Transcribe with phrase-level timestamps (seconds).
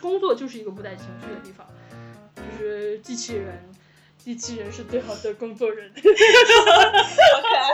[0.00, 1.66] 工作就是一个不带情绪的地方，
[2.34, 3.62] 就是机器人，
[4.16, 5.92] 机器人是最好的工作人。
[5.94, 6.00] 好
[7.42, 7.70] 可爱。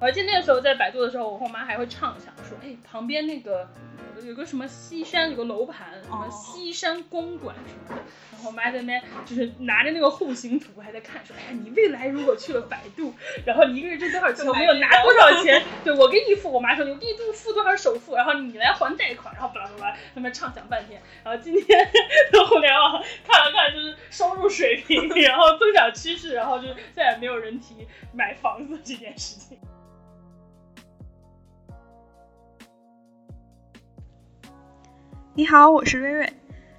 [0.00, 3.68] 我还记得那个时候在百度的时候，我和我妈还会唱一下说，哎，旁边那个
[4.24, 13.14] 有个什么西山有个楼盘，什么西山公馆什么的，然后我妈在那边就是拿着那个户型图还在看，说，哎呀，你未来如果去了百度，
[13.44, 21.90] 然后你一个月挣多少钱，我没有拿多少钱，对我给你付，我妈说你第一步付多少首付，然后你来还贷款，然后巴拉巴拉，他们畅想半天，然后今天
[22.32, 29.58] 的互联网看了看就是收入水平， 然后增长趋势，然后就再也没有人提买房子这件事情。
[35.40, 36.34] 你好，我是瑞瑞。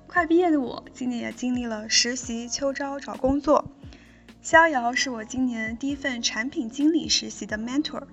[0.06, 3.66] 快毕业的我，今年也经历了实习、秋招、找工作。
[4.44, 8.04] 逍遥是我今年第一份产品经理实习的 mentor。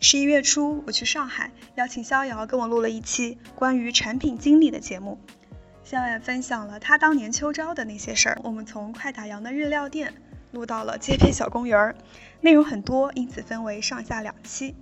[0.00, 5.18] 十一月初，我去上海，邀请逍遥跟我录了一期关于产品经理的节目。
[5.84, 8.40] 逍遥分享了他当年秋招的那些事儿。
[8.44, 10.14] 我们从快打烊的日料店
[10.52, 11.96] 录到了街边小公园儿，
[12.40, 14.74] 内容很多，因此分为上下两期。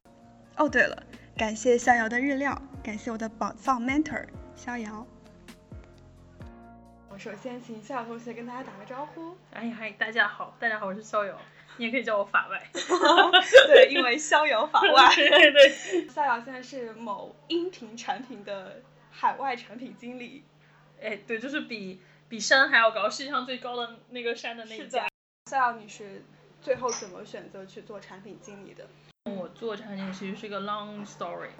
[0.56, 1.02] 哦，对了，
[1.36, 4.26] 感谢逍遥的日料，感谢我的宝藏 mentor。
[4.56, 5.06] 逍遥，
[7.10, 9.36] 我首先请逍遥同学跟大家打个招呼。
[9.52, 11.36] 哎嗨，大家好，大家好，我是逍遥，
[11.77, 12.70] 你也可以叫我法外。
[13.66, 15.12] 对，因为逍遥法外。
[15.16, 16.08] 对对。
[16.08, 20.44] 逍遥现在是某音频产品的海外产品经理。
[21.02, 25.08] 哎，对，就是比比山还要高，世界上最高的那个山的那一家。
[25.50, 26.22] 逍遥，你是
[26.62, 28.86] 最后怎么选择去做产品经理的？
[29.25, 31.50] 我做产品其实是一个 long story。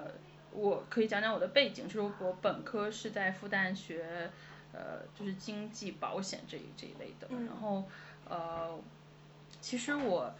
[0.55, 4.31] 我可以讲讲我的背景，就是我本科是在复旦学，
[4.71, 7.83] 呃，就是经济保险这一这一类的，然后
[8.27, 8.79] 呃，
[9.61, 10.33] 其实我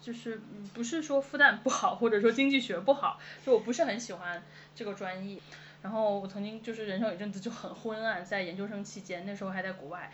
[0.00, 0.40] 就是
[0.72, 4.42] 不是说复旦不好，或者说经济学不好，就我不是很喜欢
[4.74, 5.38] 这个专业，
[5.82, 10.10] 然后我曾经就是人生有一阵子就很昏暗，在研究生期间，那时候还在国外，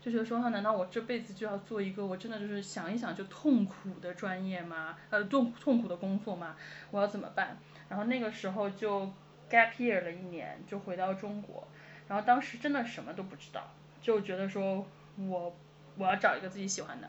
[0.00, 4.96] 就觉得说，难道我这辈子就要做一个我真的就是想一想就痛苦的专业吗？
[5.10, 6.56] 呃，痛痛苦的工作吗？
[6.90, 7.58] 我要怎么办？
[7.94, 9.02] 然后那个时候就
[9.48, 11.68] gap year 了一年，就回到中国。
[12.08, 13.72] 然后当时真的什么都不知道，
[14.02, 14.84] 就觉得说
[15.16, 15.56] 我
[15.96, 17.08] 我要找一个自己喜欢的。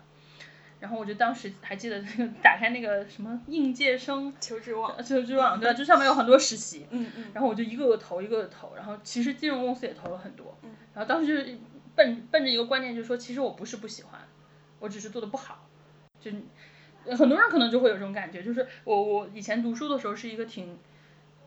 [0.79, 5.74] 然后我就当时还记得那个打开那个什么应届生求职网，求职网对吧？
[5.74, 6.85] 这上面有很多实习。
[6.91, 7.31] 嗯嗯。
[7.34, 8.75] 然后我就一个个投，一个个投。
[8.75, 10.56] 然后其实金融公司也投了很多。
[10.62, 10.69] 嗯。
[10.94, 11.57] 然后当时就是
[11.95, 14.22] 奔奔着一个观念，就是说其实我不是不喜欢，
[14.78, 15.68] 我只是做的不好。
[16.22, 16.29] 就。
[17.17, 20.77] 很多人可能就会有这种感觉，就是我我以前读书的时候是一个挺，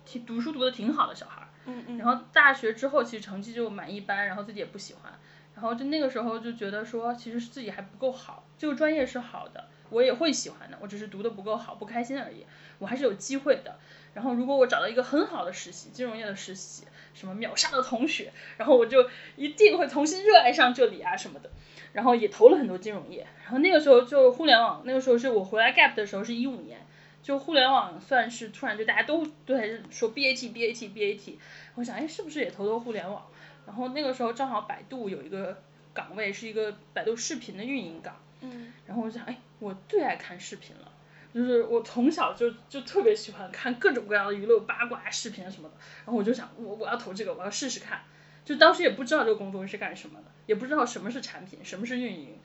[0.04, 5.12] 挺读书读的挺好的小孩儿，嗯嗯，然后大学之后其实成绩就蛮一般，然后自己也不喜欢，
[5.54, 12.44] 然后就那个时候就觉得说其实是自己还不够好，这个专业是好的，我也会喜欢的，我只是读的不够好，不开心而已，
[12.78, 13.76] 我还是有机会的。
[14.14, 16.84] 然后如果我找到一个很好的实习，金融业的实习，
[17.18, 21.50] 什么秒杀的同学，然后我就一定会重新热爱上这里啊什么的。
[21.94, 26.86] 然后也投了很多金融业，然后那个时候就互联网，那个时候是我回来 gap 的时候是一五年，
[27.22, 31.34] 就互联网算是突然就大家都都在说 BAT BAT BAT，
[31.76, 33.26] 我想哎是不是也投投互联网？
[33.66, 35.62] 然后那个时候正好百度有一个
[35.94, 40.92] 岗位是一个百度视频的运营岗，嗯，然后我想哎我最爱看视频了，
[41.38, 48.00] 就是我从小就就特别喜欢看各种各样的娱乐八卦视频什么的，然后我就想我我要投这个我要试试看。
[48.44, 52.38] 就当时也不知道这个工作是干什么的，也不知道什么是产品，什么是运营，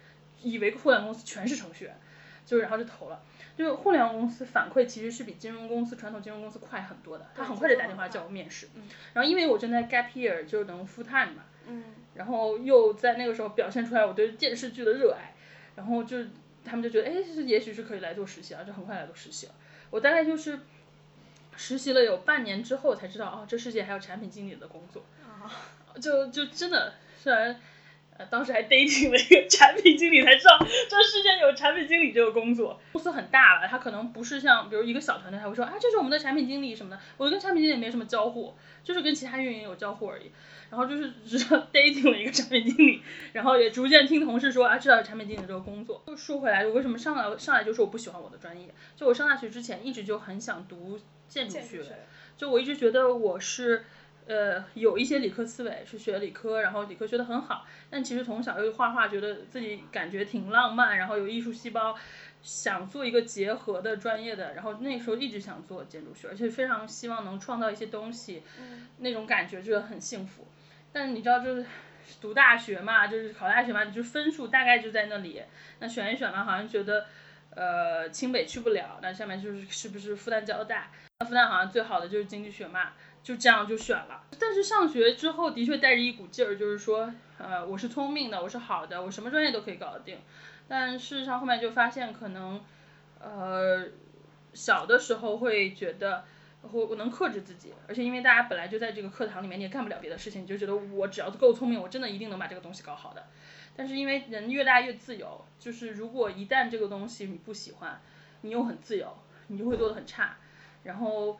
[0.43, 1.99] 以为互联网公司全是程序员，
[2.45, 3.23] 就然后就投了。
[3.57, 8.67] 就是互联网公司反馈其实是比金融公司、传统金融公司快很多的，他很快就打电话叫我面试。
[9.13, 11.43] 然后因为我正在 gap year，就等于 full time 嘛。
[11.67, 11.83] 嗯。
[12.13, 15.33] 然后又在那个时候表现出来我对电视剧的热爱，
[15.75, 16.17] 然后就
[16.65, 17.13] 他们就觉得，哎，
[17.45, 19.53] 也许是可以来做实习了，就很快来做实习了。
[19.89, 20.59] 我大概就是
[21.55, 25.03] 实习了有半年之后才知道，哦，这世界还有产品经理的工作。
[26.01, 27.55] 就就真的，虽然呃
[28.29, 30.57] 当时还 dating 了一个产品经理，才知道
[30.89, 32.79] 这世界有产品经理这个工作。
[32.91, 37.01] 公司很大了，他可能不是像比如一个小团队，他会说啊这是我们的产品经理什么的。
[37.17, 40.31] 我跟产品经理没什么交互，就是跟其他运营有交互而已。
[40.69, 43.01] 然后就是只是 dating 了一个产品经理，
[43.33, 46.01] 然后也逐渐听同事说啊知道有产品经理这个工作。
[46.07, 48.73] 就说回来，我为什么上来上来就说我不喜欢我的专业？
[48.95, 51.83] 就我上大学之前一直就很想读建筑学，
[52.37, 53.85] 就我一直觉得我是。
[54.25, 61.95] 呃，有一些理科思维，是学理科，然后理科学得很好，但其实从小又画画，觉得自己感觉挺浪漫，然后有艺术细胞，
[62.41, 68.43] 想做一个结合的专业的，然后那时候一直想做建筑学，而且非常希望能创造一些东西，
[68.99, 70.47] 那种感觉就是很幸福。
[70.91, 71.65] 但你知道，就是
[72.21, 75.41] 读大学嘛，就是考大学嘛，就分数大概就在那里，
[75.79, 77.05] 那选一选嘛，好像觉得。
[77.55, 80.89] 呃，清北去不了，那下面就是是不是复旦交大？
[81.19, 82.93] 那复旦好像最好的就是经济学嘛，
[83.23, 84.23] 就这样就选了。
[84.39, 90.19] 但是上学之后的确带着一股劲儿，就是说，呃，我是聪明的，我是好的，我什么专业都可以搞得定。
[90.67, 92.61] 但事实上后面就发现，可能，
[93.19, 93.87] 呃，
[94.53, 96.25] 小的时候会觉得，
[96.61, 103.25] 我我能克制自己，而且因为大家本来就在这个课堂里面，你也干不了别的事情，你就觉得我只要够聪明，我真的一定能把这个东西搞好的。
[103.75, 107.99] 但是因为人越大越自由，就是如果一旦这个东西你不喜欢，
[108.41, 109.17] 你又很自由，
[109.47, 110.37] 你就会做的很差，
[110.83, 111.39] 然后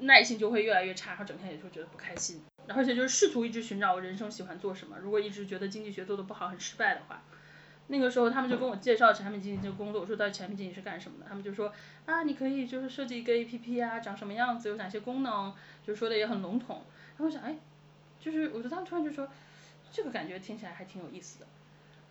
[0.00, 4.96] 耐心就会越来越差，然后整天也会觉得不开心，然后而且就是试图一直寻找我人生喜欢做什么。
[5.00, 7.22] 如果一直觉得经济学做的不好，很失败的话，
[7.88, 11.26] 那个时候他们就跟我介绍产品经理这个工作，我说到底产品经理是干什么的？
[11.28, 11.72] 他们就说
[12.06, 15.54] 啊，你可以就是设计一个 APP 啊，长什么样子，有哪些功能，
[15.86, 16.84] 就说的也很笼统。
[17.16, 17.56] 然后我想，哎，
[18.20, 19.28] 就是我就当时突然就说。
[19.92, 21.46] 这个感觉听起来还挺有意思的，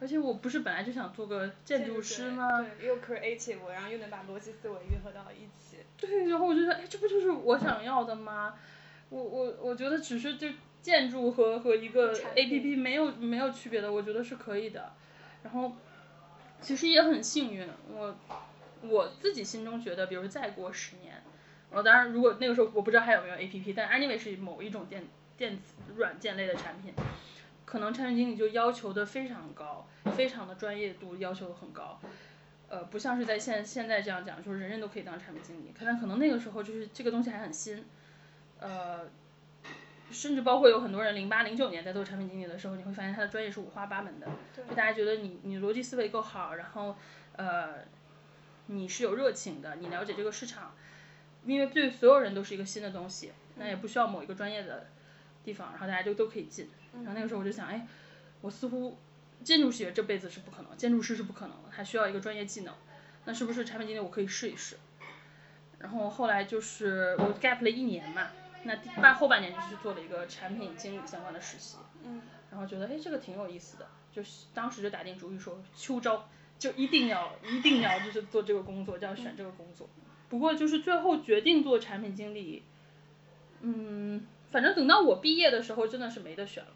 [0.03, 2.67] 而且我不是本来就想做个建筑师吗？
[2.77, 5.77] 对，又 creative，然后又能把逻辑思维结合到一起。
[5.95, 8.55] 对，然后我就说，哎，这不就是我想要的吗？
[9.07, 10.49] 我我我觉得只是就
[10.81, 14.91] 建筑和和一个 A P P 没有没有区别的，我觉得是可以的。
[15.41, 15.71] 然后
[16.59, 18.13] 其实也很幸运，我
[18.81, 21.23] 我自己心中觉得，比如再过十年，
[21.71, 25.07] 我当然如果那个时候我不知道还有没有 A P P，但 anyway 是某一种电
[25.37, 26.93] 电子软件类的产品。
[27.73, 31.99] 可能产品经理就要求的非常高，非常的专业度要求很高，
[32.69, 35.73] 呃，不像是在现现在这样讲，就是人人都可以当产品经理。
[35.75, 37.83] 可能可能那个时候就是这个东西还很新，
[38.59, 39.09] 呃，
[40.11, 46.95] 甚至包括有很多人零八零九年在做产品经理的时候，你会发现他的专业是五花八门的，就大家觉得你你逻辑思维够好，然后
[47.37, 47.85] 呃，
[48.67, 50.75] 你是有热情的，你了解这个市场，
[51.43, 54.85] 因为对所有人都是一个新的东西，那也不需要某一个专业的
[55.43, 56.69] 地方，然后大家就都可以进。
[56.93, 57.87] 然后那个时候我就想，哎，
[58.41, 58.97] 我似乎
[59.43, 62.73] 建筑学这辈子是不可能，建筑师是不可能的，还需要一个专业技能。
[63.25, 64.77] 那是不是产品经理我可以试一试？
[65.79, 68.27] 然后后来就是我 gap 了一年嘛，
[68.63, 71.77] 那半后半年就去做了一个产品经理相关的实习。
[72.03, 72.21] 嗯。
[72.51, 76.29] 然后觉得哎这个挺有意思的，就是当时就打定主意说秋招
[76.59, 79.89] 就一定要一定要就是做这个工作，就要选这个工作。
[80.29, 82.63] 不过就是最后决定做产品经理，
[83.61, 86.71] 嗯，反正等到我毕业的时候真的是没得选了。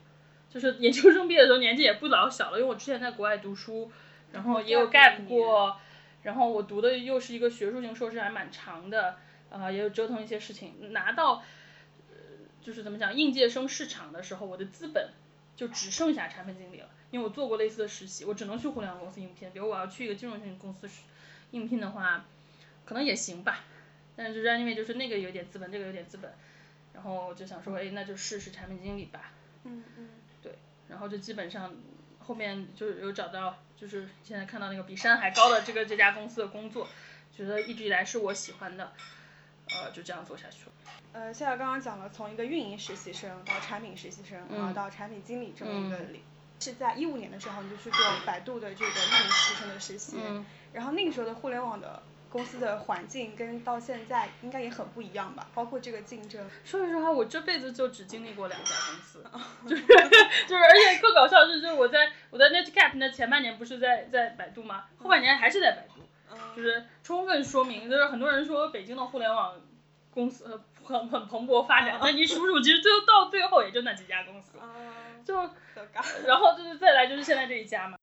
[0.49, 3.91] 就是研究生毕业的时候年纪也不老小了，因为我之前在国外读书，
[4.31, 5.77] 然后也有 gap 过，
[6.23, 9.17] 然后我读的又是一个学术性硕士，还蛮长的，
[9.49, 11.43] 啊，也有折腾一些事情，拿到，
[12.09, 12.15] 呃，
[12.61, 15.11] 就是怎么讲，应届生市场的时候，我的资本
[15.55, 20.89] 就只剩下产品经理了，因为我做过类似的实习，我只能去互联网公司应聘，比如我要去一个金融性公司
[21.51, 22.25] 应聘的话，
[22.85, 23.65] 可能也行吧，
[24.15, 26.33] 但是就是因为就是那个有点资本，这个有点资本，
[26.93, 29.31] 然后我就想说，哎，那就试试产品经理吧。
[29.63, 30.09] 嗯嗯。
[30.89, 31.73] 然后就基本上
[32.19, 36.87] 后面就有找到，就是现在看到那个比山还高的这个这家公司的工作，
[37.35, 38.91] 觉得一直以来是我喜欢的，
[39.69, 40.71] 呃，就这样做下去了。
[41.13, 46.23] 呃，现在刚刚讲了从一个运营实习生到产品实习生，然后到产品经理这么一个里，
[46.59, 50.17] 是在一五年的时候你就去做百度的这个运营实习生的实习，
[50.73, 52.01] 然后那个时候的互联网的。
[52.29, 56.49] 公司的环境跟到现在应该也很不一样吧，包括这个竞争。
[56.65, 59.23] 说实话，我这辈子就只经历过两家公司，
[59.67, 59.83] 就是
[60.47, 64.85] 就是，而且更搞笑的是，就是我在我在 Netcap 那前半年不是在在百度吗？
[64.97, 66.01] 后半年还是在百度，
[66.55, 69.53] 就是充分说明，就是很多人说北京的互联网
[70.11, 74.57] 公司很很蓬勃发展，那你数数，其实最后到最后也就那几家公司，
[75.23, 75.35] 就
[76.25, 77.97] 然后就是再来就是现在这一家嘛。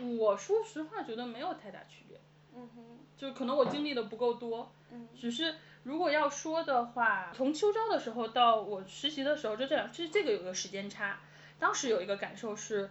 [0.00, 2.20] 我说实话，觉得没有太大区别。
[2.54, 2.97] 嗯哼。
[3.18, 4.72] 就可能我经历的不够多，
[5.20, 11.18] 只是如果要说的话，从秋招的时候到我实习的时候，就这两，其实这个有个时间差。
[11.58, 12.88] 当时有一个感受是，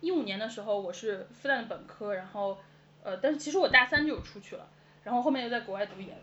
[0.00, 2.58] 一五年的时候我是复旦的本科，然后
[3.04, 4.68] 呃，但是其实我大三就有出去了，
[5.04, 6.18] 然后后面又在国外读研，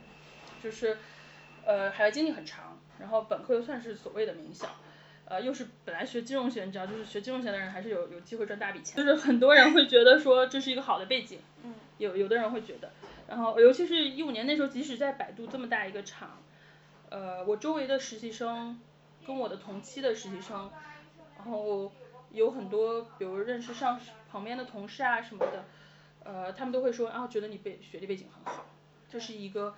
[0.61, 0.97] 就是
[1.65, 4.67] 呃海外经历很长，然后本科又算是所谓的名校，
[5.23, 11.39] 呃又是本来学金融学，你知道，就是学金融学的人还是有有机会赚大笔钱，就是很多人会觉得说这是一个好的背景，
[11.97, 12.91] 有有的人会觉得。
[13.27, 16.43] 然后，尤其是一五年那时候，即使在百度这么大一个厂，
[17.09, 18.79] 呃，我周围的实习生，
[19.25, 20.71] 跟我的同期的实习生，
[21.37, 21.91] 然后
[22.31, 25.65] 有很多，比如认识上旁边的同事啊什么的，
[26.23, 28.65] 呃，他们都会说啊，觉得你背学历背景很好，
[29.09, 29.75] 这是一个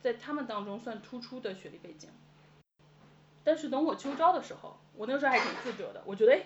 [0.00, 2.10] 在他们当中算突出的学历背景。
[3.42, 6.42] 但是等我秋招的时候，我那时候还挺自责的，我觉得哎，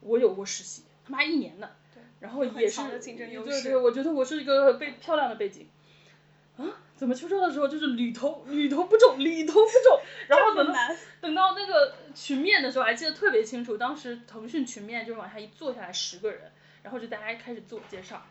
[0.00, 1.76] 我有过实习，他妈一年的。
[2.20, 2.76] 然后也是，
[3.44, 5.68] 对对，我觉得我是一个被漂亮的背景，
[6.56, 10.74] 啊，怎么秋招的时候就是里头里头不中，里头不中， 然后等到
[11.20, 18.26] 等到那个群面的时候，还记得特别清楚，当时腾讯群面就是往下一坐下来十个人，然后就大家开始自我介绍，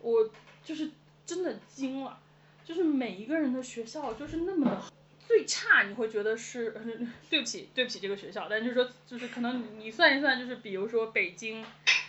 [0.00, 0.28] 我
[0.64, 0.90] 就是
[1.24, 2.18] 真的惊了，
[2.64, 4.92] 就是每一个人的学校就是那么的好。
[5.26, 6.74] 最差你会觉得是，
[7.28, 11.62] 对不起对不起这个学校，但就是说就是可能你算一算，就是比如说北京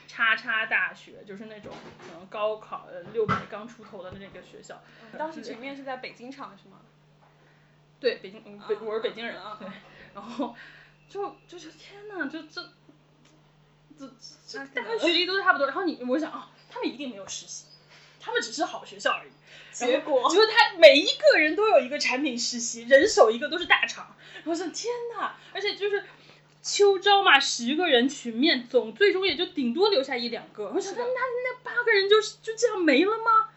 [0.09, 4.81] 叉叉大学，就是那种可能高考呃六百刚出头的那个学校。
[5.15, 6.79] 当时前面是在北京场是吗？
[7.99, 9.69] 对，北京，北我是北京人啊，对，
[10.15, 10.55] 然后
[11.07, 12.69] 就就是天呐，就这
[13.95, 14.09] 这
[14.47, 17.65] 这大学学历都差不多，然后你我想啊，他们一定没有实习，
[18.19, 19.31] 他们只是好学校而已。
[19.71, 24.15] 结果，就是他每一个人都有一个产品实习，人手一个都是大厂。
[24.45, 26.03] 我想天呐，而且就是
[26.61, 30.69] 秋招嘛，十个人群面，总最终也就顶多留下一两个。
[30.69, 33.49] 我想那那那八个人就是就这样没了吗？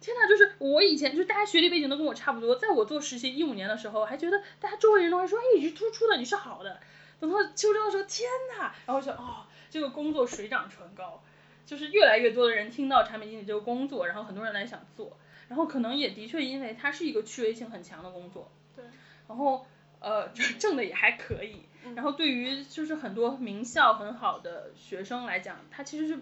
[0.00, 6.80] 天呐，就是我以前就是大家学历背景都跟我差不多，在我做实习一五年的时候，还觉得大家周围人都会说，哎，你是突出的，你是好的。
[7.20, 11.22] 等到秋招的时候，天呐， 然后就哦，这个工作水涨船高，
[11.66, 15.18] 就是越来越多的人听到产品经理这个工作，然后很多人来想做。
[15.48, 18.84] 然后可能也的确，因为它是一个趣味性很强的工作，对。
[19.26, 19.66] 然后
[20.00, 20.28] 呃，
[20.58, 21.62] 挣的也还可以。
[21.94, 26.18] 然后对于就是很多名校很好的学生来讲，他其实是，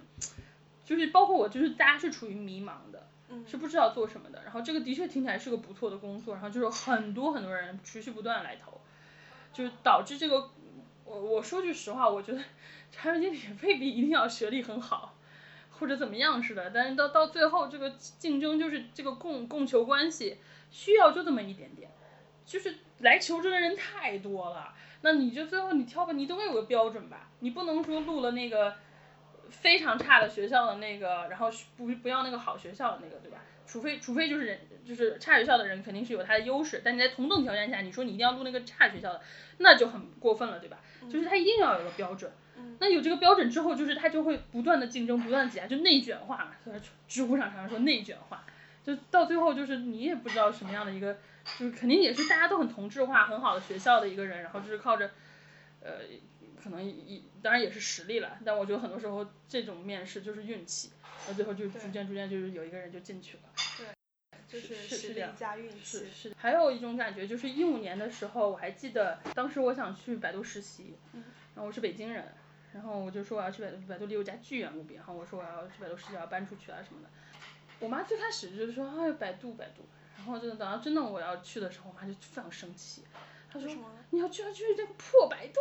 [0.85, 3.07] 就是包括我，就是大家是处于迷茫的，
[3.47, 4.43] 是不知道做什么的。
[4.45, 8.81] 然后这个的确听起来是个不错的工作，然后就是很多很多人持续不断来投，
[9.53, 10.51] 就是导致这个，
[11.05, 12.41] 我我说句实话，我觉得
[12.91, 15.13] 产品经理未必一定要学历很好。
[15.79, 20.39] 或者怎么样似的，但是到到最后，这个竞争就是这个供供求关系，
[20.71, 21.91] 需要就这么一点点，
[22.47, 28.75] 就是来求职的人太多了，那你就最后你挑吧，你总有个标准吧，你不能说录了那个
[29.51, 33.39] 非常差的学校的那个，然后不不要那个好学校的那个，对吧？
[33.67, 39.21] 除非除非就是人就是差学校的人肯定是有他的优势，但你在同等条件下，你说你一定要录那个差学校的，
[39.59, 40.79] 那就很过分了，对吧？
[41.11, 42.31] 就是他一定要有个标准。
[42.79, 46.53] 那有这个标准之后，就是他就会不断的竞争，不断的挤压，就内卷化嘛。
[46.65, 46.77] 所以
[47.07, 48.45] 知乎上常常说内卷化，
[48.87, 51.19] 就到最后就是你也不知道什么样的一个，
[51.59, 55.11] 就是肯定也是大家都很同质化、很好的学校的一个人，然后就是靠着，
[55.81, 55.95] 呃，
[56.63, 60.93] 可能一当然也是实力了，但我觉得很多时候这种面试就是运气，
[61.27, 63.43] 到最后就逐渐逐渐就是有一个人就进去了。
[63.77, 63.87] 对，
[64.47, 65.79] 就是实力加运气。
[65.83, 66.33] 是是。
[66.39, 72.33] 还有一种感觉就是一五年的时候，我还记得当时我想去百度实习，然后我是北京人。
[72.73, 74.97] 然后我就说我要去百度，百度离我家巨远无比。
[74.97, 77.09] 然后我说我要去百度实习，要搬出去啊什么的。
[77.81, 79.87] 我妈最开始就是说，哎，百度百度。
[80.17, 83.05] 然后就等到真的我要去的时候，我妈就非常生气。
[83.53, 83.69] 她说
[84.11, 85.61] 你要去要去这个破百度。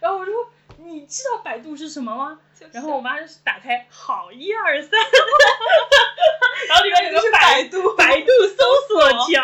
[0.00, 2.40] 然后我就说你知道百度是什么吗？
[2.72, 4.90] 然后我妈就打开好一二三，
[6.68, 9.42] 然后里面有个百度百度搜索条。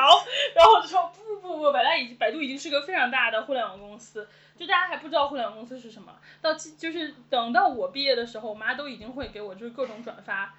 [0.55, 4.27] 然后我就说不不不，本来已经百度已经是个非常大的互联网公司。
[4.57, 10.55] 就大家还不知道互联网公司是什么，到就是等到我毕业的时候，我妈都已经会给我就是各种转发，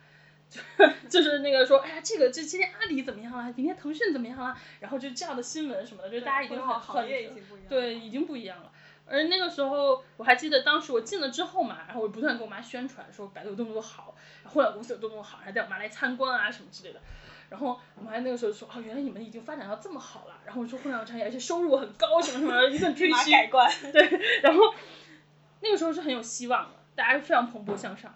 [0.50, 0.62] 就
[1.10, 7.06] 就是那个说，哎呀，这个这今天阿里怎么样了，明天腾讯怎么样了，然后就这样的新闻什么的，就大家已经很很
[7.68, 8.72] 对，已经不一样了。
[9.10, 17.00] 而那个时候我还记得当时我进了之后嘛，然后我不断跟我妈宣传说百度有多么多好，互联网公司有多么好，还带我妈来参观啊什么之类的。
[17.50, 20.34] 然后我妈那个时候说，哦，原来你们已经发展到这么好了。
[20.46, 23.32] 然后我说互联网产业，而且收入很高，什么什么，一顿吹嘘。
[23.32, 23.72] 改观。
[23.94, 24.06] 对，
[24.44, 24.74] 然后
[25.62, 28.14] 那个时候是很有希望的，大家非常蓬勃向上。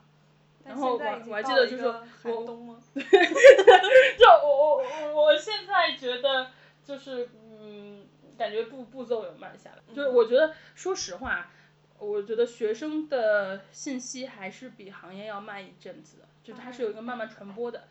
[0.66, 1.86] 然后我我还记得就是
[2.30, 6.52] 我，就我我我我现在觉得
[6.84, 8.06] 就是嗯，
[8.38, 9.78] 感觉步步骤有慢下来。
[9.94, 11.52] 就是我觉得说实话，
[12.00, 17.84] 我觉得学生的信息还是比行业要慢一阵子的，就是它是有一个慢慢传播的，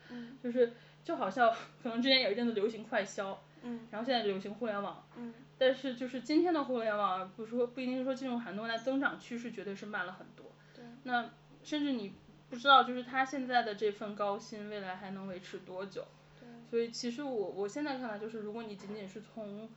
[0.43, 0.73] 就是。
[1.03, 1.51] 就好像
[1.81, 10.45] 可能之前有一阵子流行快销，嗯，然后现在流行互联网，嗯，但是就是今天的互联网，不说不一定说进入寒冬，但增长趋势绝对是慢了很多。
[10.75, 10.85] 对。
[11.05, 11.31] 那
[11.63, 12.13] 甚至你
[12.51, 16.05] 不知道，就是他现在的这份高薪，未来还能维持多久？
[16.39, 16.47] 对。
[16.69, 19.67] 所以其实我我现在看来，就是如果你仅仅是从，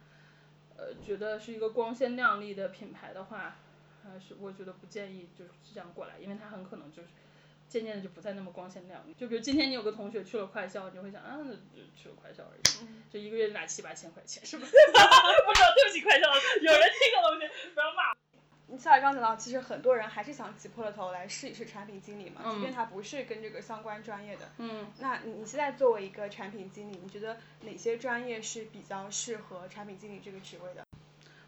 [0.77, 3.57] 呃，觉得是一个光鲜亮丽的品牌的话，
[4.03, 7.09] 还是我觉得不建议就是这样过来，因为它很可能就是。
[7.67, 12.63] 渐渐的就不再那么光鲜亮丽，就比如今天你有个同学去了快销，你就会想啊，那就去了快销而已，
[13.11, 14.71] 就一个月拿七八千块钱，是不是？
[14.71, 16.29] 不知道，对不起快销，
[16.61, 18.15] 有人听这个东西不要骂。
[18.75, 24.51] 你像刚讲到，其实很多人还是想挤破了头来试一试产品经理嘛，即便他不是跟这个相关专业的。
[24.59, 24.87] 嗯。
[24.99, 30.85] 那你你现在作为一个产品经理，你觉得哪些专业是比较适合产品经理这个职位的？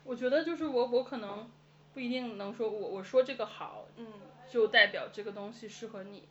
[0.04, 1.50] 我觉得就是我我可能
[1.92, 3.86] 不一定能说我我说这个好。
[3.96, 4.06] 嗯。
[4.48, 6.28] 就代表这个东西适合你，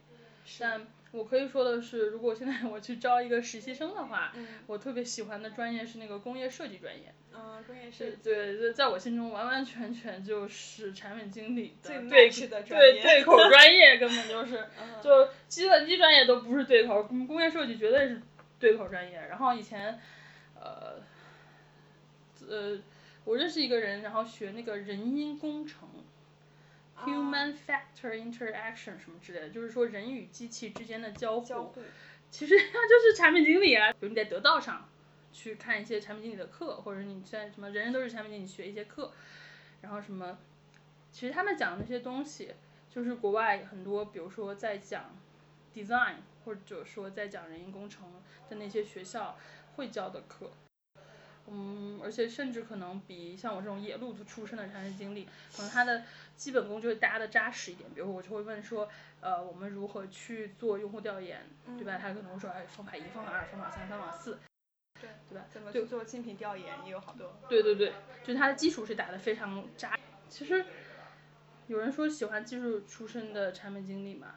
[0.57, 4.33] 但我可以说的是，如果现在我去招一个实习生的话，
[4.67, 7.13] 我特别喜欢的专业是那个工业设计专业。
[7.33, 8.17] 嗯，工业设计。
[8.21, 14.65] 对，在我心中完完全全就是产品经理的对的对对口专业，根本就是，
[15.01, 18.21] 就计算机专业都不是对口，工业设计绝对是。
[18.57, 19.27] 对口专业。
[19.29, 19.99] 然后以前，
[20.55, 20.95] 呃，
[22.47, 22.79] 呃，
[23.25, 25.89] 我认识一个人，然后学那个人因工程
[26.97, 31.45] ，human factor interaction 什么之类的，就是说人与机器之间的交互。
[31.45, 31.81] 交互。
[32.31, 34.89] 其实它就是产品经理啊，比如你在得道上
[35.31, 39.11] 去看一些产品经理的课，或者你在什么人人都是产品经理学一些课，
[39.81, 40.37] 然后什么，
[41.11, 42.55] 其实他们讲的那些东西，
[42.89, 45.15] 就是国外很多，比如说在讲
[45.73, 48.11] design，或者说在讲人因工程
[48.49, 49.37] 的那些学校
[49.75, 50.51] 会教的课。
[51.47, 56.03] 嗯，而且甚至可能比像我这种野路子出身的产品经理，可能他的
[56.35, 57.87] 基本功就会搭的扎实一点。
[57.93, 58.89] 比如我就会问说，
[59.21, 61.41] 呃，我们如何去做用户调研，
[61.77, 61.97] 对吧？
[61.97, 64.39] 他可能会说，哎，方法一、方法二、方法三、方法四，
[64.99, 65.45] 对，对吧？
[65.51, 67.37] 怎么去做竞品调研也有好多。
[67.47, 69.97] 对对对，就是他的基础是打的非常扎。
[70.29, 70.65] 其实
[71.67, 74.35] 有人说喜欢技术出身的产品经理嘛，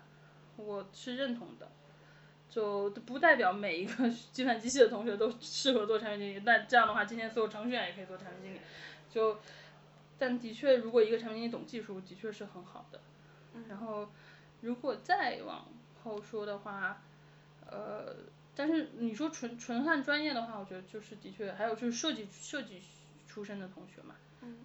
[0.57, 1.71] 我是认同的。
[2.51, 8.61] 就不代表每一个 计算机系的同学都适合做产品经理，那这样的话，今天所有程序员也可以做产品经理。
[9.11, 9.39] 就，
[10.19, 13.01] 但的确，如果一个产品经理懂技术，的确是很好的。
[13.69, 14.09] 然后，
[14.61, 15.67] 如果再往
[16.03, 17.03] 后说的话，
[17.71, 18.15] 呃，
[18.55, 22.81] 但是你说纯纯看专业的话，我觉得就是的确，还有就是设计设计
[23.27, 24.15] 出身的同学嘛，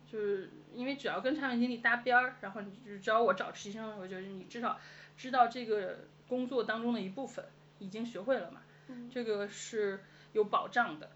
[0.10, 4.80] 就是因为只要跟产品经理搭边儿，然后你就只要我找实习生，的时候，就是你至少
[5.18, 7.44] 知道这个工作当中的一部分。
[7.80, 8.62] 已经学会了嘛，
[9.12, 10.04] 这个是
[10.34, 11.12] 有保障的。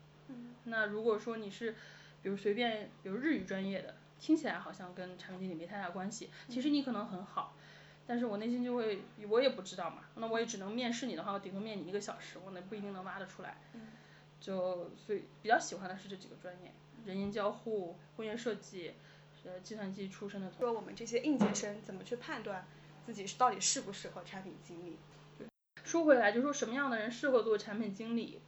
[0.65, 1.75] 那如果说你是，
[2.21, 7.55] 比如随便，比如日语专业的，听起来好像跟产品经理没太大关系，其实你可能很好，
[8.05, 8.99] 但是我内心就会，
[9.29, 13.57] 我也不知道嘛，那我也只能面试你的话，我顶多面你一个小时，我那不一定能挖得出来。
[14.39, 16.71] 就所以比较喜欢的是这几个专业，
[17.05, 18.93] 人因交互、工业设计、
[19.45, 20.51] 呃计算机出身的。
[20.51, 22.67] 说我们这些应届生怎么去判断
[23.05, 24.97] 自己是到底适不适合产品经理？
[25.87, 28.41] 说回来，就说什么样的人适合做产品经理，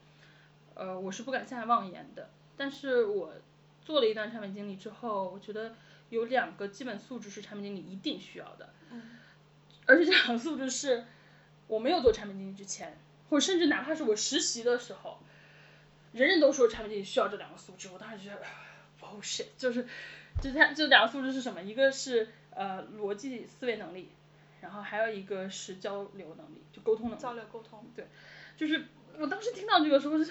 [0.73, 2.29] 呃，我是不敢下妄言的。
[2.57, 3.31] 但是我
[3.81, 5.73] 做了一段产品经理之后，我觉得
[6.09, 8.73] 有两个基本素质是产品经理一定需要的。
[9.85, 11.05] 而且这两个素质是
[11.67, 12.97] 我没有做产品经理之前，
[13.29, 15.19] 或者甚至哪怕是我实习的时候，
[16.11, 18.41] 人人都说产品经理需要这两个素质，我当时觉得
[18.99, 19.87] bullshit，就是，
[20.41, 21.63] 就他这两个素质是什么？
[21.63, 24.11] 一个是呃逻辑思维能力。
[24.61, 27.21] 然后还有一个是交流能力，就沟通能力。
[27.21, 27.89] 交流沟通。
[27.95, 28.07] 对，
[28.57, 28.85] 就是
[29.17, 30.25] 我当时听到这个时候，就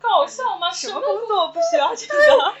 [0.00, 0.70] 搞笑吗？
[0.70, 2.14] 什么工作不需要这个？
[2.14, 2.54] 我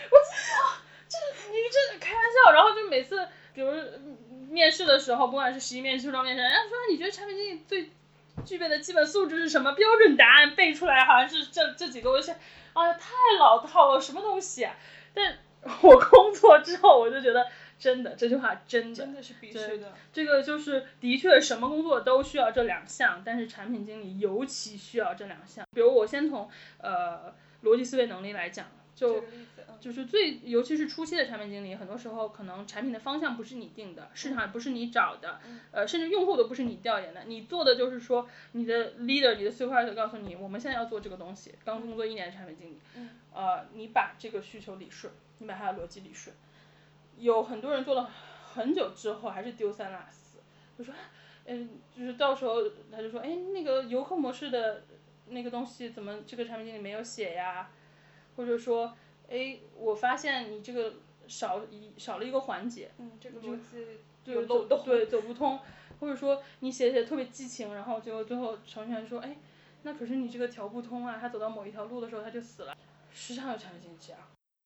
[1.08, 3.72] 这这你这开玩笑，然后就每次比如
[4.48, 7.90] 面试的时候，不管是实习面试、招面试，人家说你觉得产品经理最
[8.44, 9.72] 具备的基本素质是什么？
[9.72, 12.36] 标准答案背出来好像是这这几个，我想，
[12.74, 14.68] 哎呀太老套了，什么东西？
[15.12, 15.38] 但
[15.82, 17.48] 我工作之后，我就觉得。
[17.80, 19.94] 真的，这句话真的，真的是必须的。
[20.12, 25.66] 这个就是的确，什么工作都需要这两项，但是产品经理尤其需要这两项。
[25.72, 29.24] 比如我先从呃逻辑思维能力来讲，就
[29.80, 35.40] 就是最尤其是初期的产品经理，很多时候可能产品的方向不是你定的，市场不是你找的，
[35.70, 42.78] 呃，甚至用户都不是你调研的，你做的就是说你的 leader、你的 supervisor 告诉你，我们现在要做这个东西，刚工作一年的产品经理，
[43.32, 46.36] 呃，你把这个需求理顺，你把它的逻辑理顺。
[47.20, 48.10] 有很多人做了
[48.54, 50.38] 很久之后还是丢三落四，
[50.76, 50.94] 就说，
[51.44, 54.84] 嗯，就是到时候他就说，哎，那个游客模式的
[55.28, 57.70] 那个东西怎么这个产品经理没有写呀？
[58.36, 58.96] 或者说，
[59.28, 60.94] 哎，我发现你这个
[61.28, 63.86] 少一少了一个环节，嗯，这个逻辑
[64.24, 65.60] 对走对走不通，
[66.00, 69.36] 或者说你写写特别激情，然后结果最后程序员说，哎，
[69.82, 72.76] 那可是你这个调不通啊，他走到某一条路的时候他就死了，
[73.12, 74.20] 时常有产品经理这样。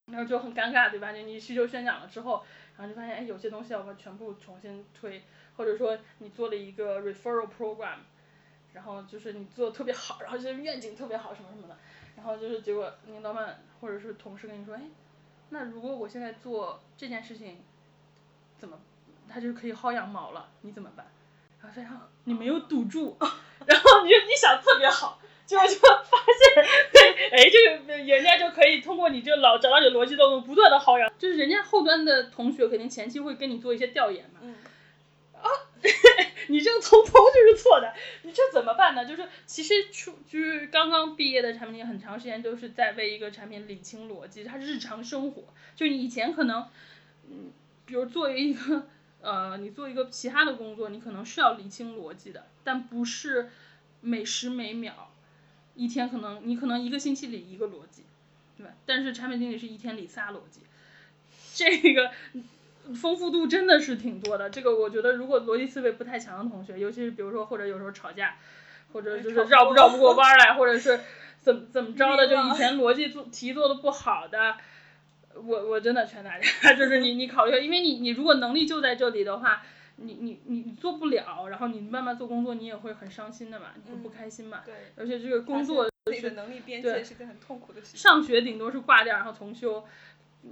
[0.07, 1.11] 然后就很尴尬，对吧？
[1.11, 2.43] 你你需求宣讲了之后，
[2.77, 5.23] 然后就发现，哎，有些东西要们全部重新推，
[5.57, 7.97] 或者说你做了一个 referral program，
[8.73, 11.77] 然后就是你做的特别好，然后就是愿景特别好什么什么的，
[12.15, 14.81] 然后就是结果领导们或者是同事跟你说，哎，
[15.49, 17.63] 那如果我现在做这件事情，
[18.57, 18.79] 怎么，
[19.27, 21.07] 他就可以薅羊毛了，你怎么办？
[21.59, 23.17] 然后非常你没有堵住，
[23.65, 25.19] 然后你就你想特别好。
[25.45, 25.67] 就就发
[26.55, 34.39] 现，对，哎，这个人家就可以通过你这老找到你逻辑漏洞，不断的薅羊，就是人家后端的同学肯定前期会跟你做一些调研嘛。
[34.41, 34.55] 嗯。
[35.41, 35.47] 啊，
[36.49, 39.05] 你这个从头就是错的，你这怎么办呢？
[39.05, 45.43] 就是其实出就是刚刚毕业的产品，很长时间都是在为一个产品理清逻辑，它日常生活，
[45.75, 46.67] 就你以前可能，
[47.29, 47.51] 嗯，
[47.85, 48.87] 比如作为一个
[49.21, 53.51] 呃，你做一个其他的工作，你可能是要理清逻辑的，但不是
[54.01, 55.11] 每时每秒。
[55.75, 58.03] 一天可能你可能一个星期理一个逻辑，
[58.57, 58.73] 对吧？
[58.85, 60.61] 但是产品经理是一天理仨逻辑，
[61.53, 62.11] 这个
[62.93, 64.49] 丰富度真的是挺多的。
[64.49, 68.35] 这个我觉得，如果逻辑思维不太强的同学，尤其是比如说或者有时候吵架，
[68.93, 70.99] 或者就是绕不绕不过弯来，或者是
[71.41, 74.55] 怎 怎么着的，就以前逻辑做题做的不好的，
[75.33, 79.63] 我我真的劝大家， 就是你你考虑，因为你你如果能力就在这里的话，
[79.97, 87.97] 你你你你做不了，然后你慢慢做工作，你也会很伤心的嘛，你会不嗯开心嘛，对，而且这个工作是自己的能力边对界是件很痛苦的事情。
[87.99, 89.85] 上学顶多是挂掉然后重修，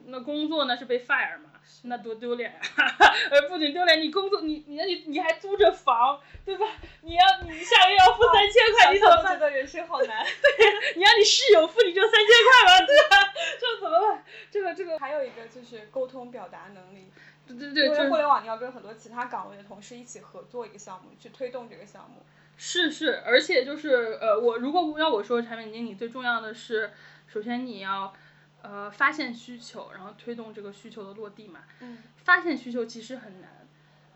[0.07, 1.51] 那工作那是被 fire 嘛，
[1.83, 2.59] 那多丢脸啊！
[3.29, 6.65] 呃，不仅丢脸，你工作你你你你还租着房，对吧？
[7.01, 10.23] 你要你下个月要付三千块，你怎么觉得人生好难。
[10.25, 12.29] 对你让你室友付你这三千
[12.65, 12.85] 块吗？
[12.87, 13.33] 对吧？
[13.59, 14.23] 这怎么办？
[14.49, 17.11] 这个这个，还有一个就是沟通表达能力，
[17.47, 22.23] 对对对，因就是为互联网你要跟很多其他岗位的同事一起合作一个项目，去推动这个项目。
[22.55, 26.91] 是是，而且就是呃，我如果要我说产品经理最重要的是，
[27.27, 28.13] 首先你要
[28.61, 31.61] 呃发现需求，然后推动这个需求的落地嘛。
[31.79, 33.67] 嗯发现需求其实很难，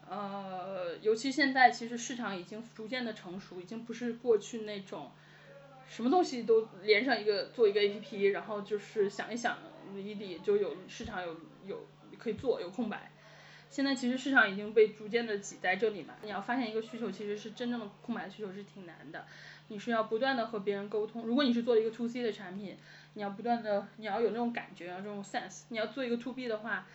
[0.09, 5.11] 呃，尤其现在其实市场已经逐渐的成熟，已经不是过去那种
[5.89, 9.57] 什么东西都连上一个做一个 APP，然后就是想一想
[9.93, 11.35] 理一理就有市场有
[11.65, 11.85] 有
[12.17, 13.11] 可以做有空白。
[13.69, 19.25] 现在其实市场已经被逐渐的挤在这里嘛，你要发现一个需求，其实是真正的空白需求是挺难的，
[19.67, 21.23] 你是要不断的和别人沟通。
[21.23, 22.77] 如果你是做一个 to C 的产品，
[23.13, 25.63] 你要不断的，你要有那种感觉，要这种 sense。
[25.69, 26.87] 你要做一个 to B 的话，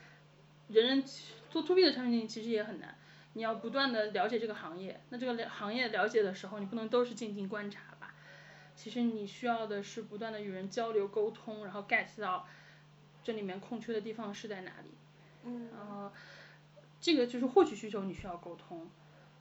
[0.68, 1.04] 人人
[1.50, 2.96] 做 to B 的产品其实也很难，
[3.34, 5.00] 你要不断的了解这个行业。
[5.10, 8.14] 那这个了行业了解的时候，你不能都是静静观察吧？
[8.74, 12.48] 其实你需要的是不断的与人交流沟通，然后 get 到
[13.22, 14.90] 这里面空缺的地方是在哪里。
[15.44, 16.12] 嗯然后
[17.02, 18.88] 这个就是获取需求，你需要沟通。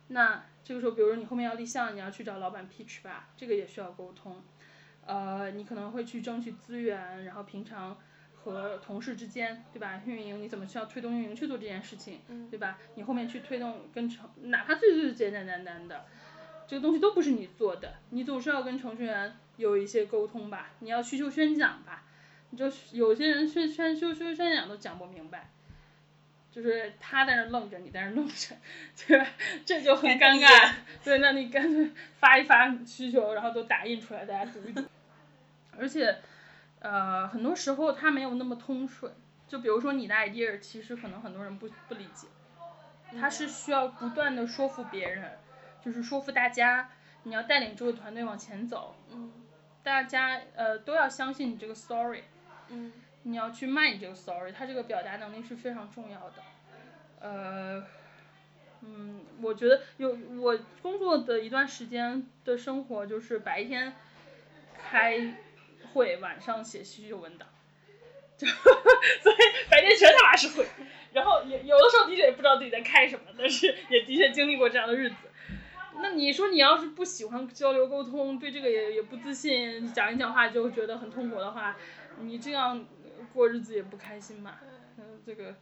[0.08, 4.42] 那这个时候，比如说你后面要立项，你要去找老板 pitch 吧，这个也需要沟通。
[5.06, 7.98] 呃，你可能会去争取资源，然后平常
[8.34, 10.02] 和同事之间，对吧？
[10.06, 12.20] 运营你怎么需要推动运营去做这件事情，
[12.50, 12.80] 对吧？
[12.96, 16.06] 你后面去推动跟程，哪怕最最简简单单的，
[16.68, 22.04] 这个东西都不是你做的，你总是要跟程序员有一些沟通吧，你要需求宣讲吧，
[22.50, 25.52] 你就有些人宣宣修修宣讲都讲不明白。
[26.52, 28.56] 就是他在那愣着，你在那愣着，
[29.08, 29.26] 对吧？
[29.66, 30.74] 这就很尴尬。
[31.04, 34.84] 对，那你干脆发一发需求，然后都打印出来，大家读一读。
[35.80, 36.18] 而且，
[36.80, 39.14] 呃，很多时候它没有那么通顺。
[39.48, 42.28] 就比如说你的 idea，其实可能很多人不不理解，
[43.20, 45.40] 它是需要不断的说服别人，
[45.84, 46.90] 就是说服大家，
[47.24, 49.32] 你要带领这个团队往前走，嗯
[49.84, 52.22] 大家呃都要相信你这个 story。
[52.70, 56.36] 嗯你要去卖你这个 sorry，他这个表达能力是非常重要的。
[57.20, 57.86] 呃，
[58.82, 63.94] 嗯，我觉得有我工作的一段时间的生活，就是白天
[64.76, 65.36] 开
[65.94, 67.48] 会，晚上写需求文档，
[68.38, 68.48] 就
[69.22, 69.36] 所以
[69.70, 70.66] 白天全他妈是会，
[71.14, 75.16] 然后有有的时候的确也不知道自己在开什么，但是也的确经历过这样的日子。
[76.02, 81.78] 那你说你要是不喜欢交流沟通，对这个也也不自信，讲一讲话就觉得很痛苦的话，
[82.20, 82.84] 你这样
[83.34, 84.60] 过日子也不开心嘛。
[84.98, 85.56] 嗯，这个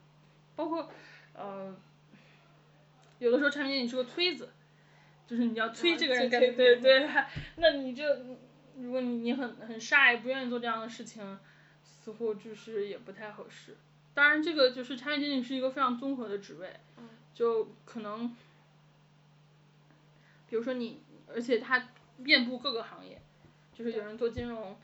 [0.55, 0.89] 包括
[1.33, 1.75] 呃，
[3.19, 4.49] 有的时候产品经理是个推子，
[5.27, 7.09] 就是你要推这个人干，催对对，
[7.57, 8.25] 那你这
[8.77, 11.39] 如果你你很很 shy，不愿意做这样的事情，
[11.83, 13.77] 似乎就是也不太合适。
[14.13, 16.79] 当然，这个就是产品经理是一个非常综合的职位，
[17.33, 18.35] 就可能，
[20.49, 21.89] 比如说你，而且它
[22.23, 23.21] 遍布各个行业，
[23.73, 24.77] 就是有人做金融，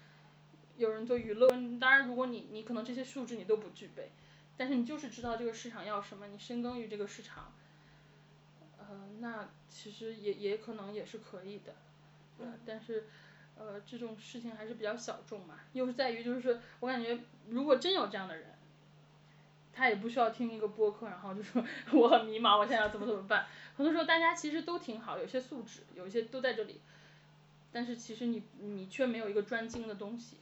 [0.77, 1.47] 有人做娱乐。
[1.79, 4.11] 当然，如果你你可能这些素质你都不具备，
[4.57, 7.53] 但是你就是知道这个市场要什么，你深耕于这个市场，
[8.77, 8.85] 呃，
[9.19, 11.75] 那其实也也可能也是可以的，
[12.37, 13.05] 对吧但是。
[13.57, 18.53] 呃，这种事情还是比较小众嘛，又是在于就是我感觉如果真有这样的人，
[19.71, 21.63] 他也不需要听一个播客，然后就说
[21.95, 23.47] 我很迷茫，我现在要怎么怎么办。
[23.77, 26.81] 很多时候大家其实都挺好，有些素质，有一些都在这里，
[27.71, 30.35] 但是其实你你却没有一个专精的东西，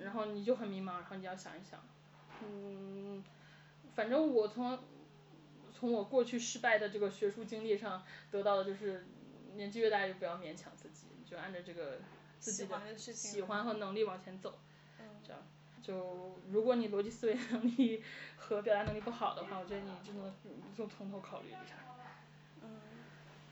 [0.00, 1.80] 然后你就很迷茫，然后你要想一想，
[2.42, 3.22] 嗯，
[3.94, 4.78] 反正我从
[5.72, 9.06] 从我过去失败的这个学术经历上得到的就是，
[9.54, 11.98] 年纪越大就不要勉强自己，就按照这个
[12.38, 14.58] 自己的喜欢和能力往前走，
[14.98, 15.42] 嗯这样。
[15.82, 18.02] 就如果你逻辑思维 能力
[18.36, 20.32] 和表达能力不好的话，我觉得你真的
[20.76, 21.76] 就从头考虑一下。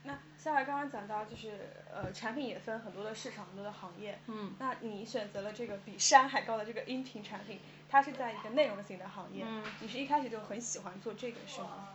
[0.05, 1.53] 那夏夏刚刚讲到，就是
[1.93, 4.19] 呃，产品也分很多的市场，很多的行业。
[4.27, 4.55] 嗯。
[4.59, 9.45] 那你选择了这个比山还高的这个音频产品，它是在一个内容型的行业。
[9.47, 9.65] 嗯。
[9.81, 11.89] 你是一开始就很喜欢做这个是吗？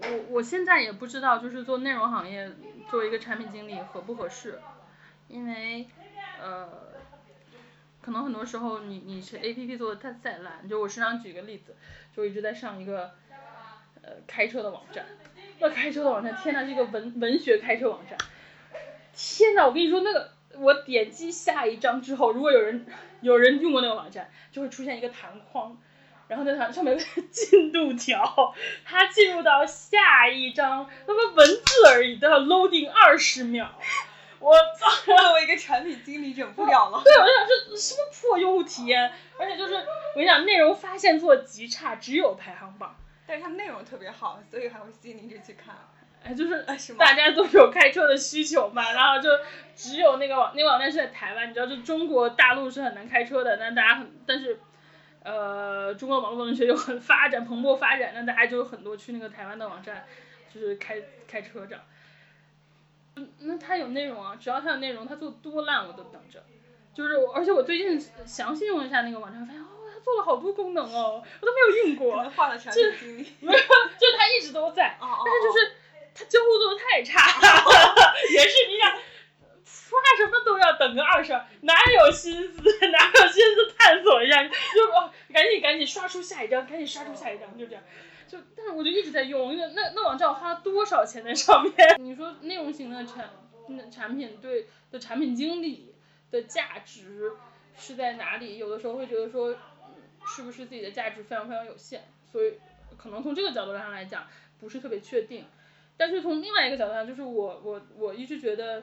[0.00, 2.50] 我我现在也不知道，就是做内容行业
[2.90, 4.58] 作为一个产品经理合不合适，
[5.28, 5.86] 因为
[6.40, 6.66] 呃，
[8.00, 11.76] 可能很多时候你你是 A P P 做的它再烂，就我时常举个例子，
[12.16, 13.12] 就我一直在上一个
[14.00, 15.04] 呃开车的网站，
[15.62, 18.18] 那开车的网站，天呐，这个文文学开车网站，
[19.14, 22.84] 天呐，我跟你说那个我点击下一章之后，如果有人
[23.20, 25.78] 有人用过那个网站，就会出现一个弹框，
[26.26, 28.52] 然后那弹上面有个 进度条，
[28.84, 33.68] 它进入到下一章，那么文字而已都要 loading 二十秒，
[34.40, 34.90] 我操！
[35.06, 37.00] 作为一个产品经理忍不了了。
[37.04, 42.96] 对，我就想这什么破用户体验，而且就是我跟你讲，内容发现做极差，只有排行榜。
[43.26, 45.74] 但是它内容特别好，所以还会吸引你一直去看。
[46.22, 46.64] 哎，就是
[46.98, 49.28] 大家都有开车的需求嘛，然后就
[49.74, 54.58] 只有那个网那个网站是在台湾，你知道，就中国大陆是很难开车的，那大家很但是。
[55.24, 60.04] 呃，中国网络文学又很发展蓬勃发展，那大家就有很多去那个台湾的网站，
[60.52, 60.96] 就是开
[61.28, 61.84] 开车这样。
[63.14, 66.42] 嗯，那它有内容啊，只要它有内容，它做多烂我都等着。
[66.92, 72.30] 就是，而且我最近详细用一下那个网站，发现哦，它做了好多功能哦，我都没有用过能。
[72.32, 73.32] 换了产品经理。
[73.40, 75.72] 没有，就是它一直都在，哦哦但是就是
[76.14, 77.18] 他交互做的太差，
[78.32, 78.92] 也是你想
[79.64, 84.50] 刷什么都要等个二十，哪有心思哪有心思探索一下，就
[84.94, 87.82] 哦赶紧赶紧刷出下一张，赶紧刷出下一张，就这样。
[88.28, 91.74] 就，但是我就一直在用，那那那网站我花了多少钱在上面？
[91.98, 93.30] 你说内容型的产
[93.68, 95.94] 那产品对的产品经理
[96.30, 97.32] 的价值
[97.76, 98.56] 是在哪里？
[98.56, 99.58] 有的时候会觉得说，嗯
[100.26, 102.02] 是不是自己的价值非常非常有限？
[102.30, 102.58] 所以
[102.96, 104.26] 可能从这个角度上来讲，
[104.60, 105.44] 不是特别确定。
[105.96, 108.82] 但是从另外一个角度上，就是我我我一直觉得，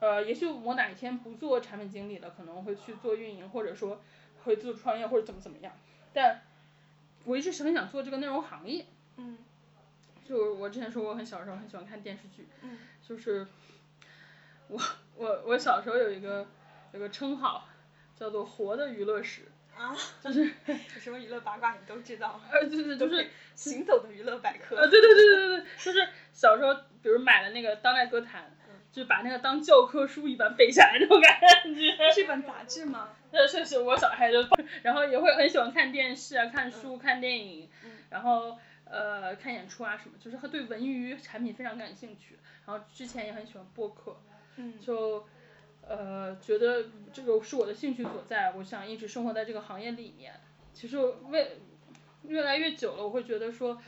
[0.00, 4.00] 呃，也许我哪一天不做产品经理了，可能会去做运营，或者说
[4.44, 5.72] 会做创业或者怎么怎么样。
[6.12, 6.42] 但
[7.24, 8.86] 我一直是很想做这个内容行业。
[9.16, 9.38] 嗯
[10.26, 13.46] 就我之前说我很小时候很喜欢看电视剧，嗯就是
[14.68, 14.80] 我
[15.16, 16.46] 我我小时候有一个
[16.92, 17.68] 有个称号
[18.16, 24.76] 叫做活的娱乐史，啊， 就是有什么娱乐八卦你都知道，呃对对就是行走的娱乐百呃科。
[24.88, 28.50] 对对对对对对，就是小时候比如买了那个当代歌坛，
[28.92, 31.40] 就把那个当教科书一般背下来那种感
[31.74, 32.12] 觉。
[32.12, 33.08] 是本杂志吗？
[33.32, 34.44] 呃，确实，我小孩就，
[34.82, 42.38] 然后也会很喜欢看电视啊、看书、看电影，嗯然后呃看演出啊什么，就是他对文娱产品非常感兴趣。
[42.66, 44.20] 然后之前也很喜欢播客，
[44.56, 45.26] 嗯就
[45.86, 50.34] 呃觉得这个是我的兴趣所在，我想一直生活在这个行业里面。
[50.72, 51.58] 其实为
[52.22, 53.82] 越来越久了，我会觉得说，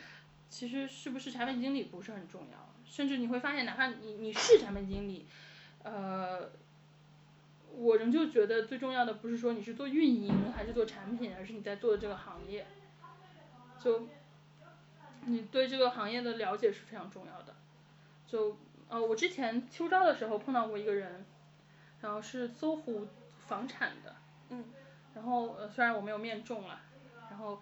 [0.49, 5.25] 其实是不是产品经理不是很重要，甚至你会发现，哪怕你你是产品经理，
[5.83, 6.51] 呃，
[7.75, 12.65] 我仍旧觉得最重要的不是说你是做运营还是做产品，而是你在做的这个行业，
[13.81, 14.07] 就
[15.25, 17.55] 你对这个行业的了解是非常重要的。
[18.27, 18.57] 就
[18.89, 21.25] 呃，我之前秋招的时候碰到过一个人，
[22.03, 23.07] 然后是搜狐
[23.47, 24.15] 房产的，
[24.49, 24.63] 嗯
[25.15, 26.79] 然后呃虽然我没有面中了，
[27.29, 27.61] 然后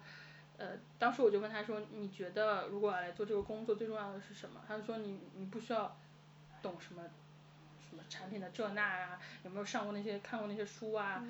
[0.58, 4.60] 呃当时我就问他说，你觉得如果来做这个工作最重要的是什么？
[4.66, 5.96] 他就说你你不需要
[6.62, 7.02] 懂什么
[7.88, 11.22] 什么产品的这那啊、有没有上过那些看过那些书啊？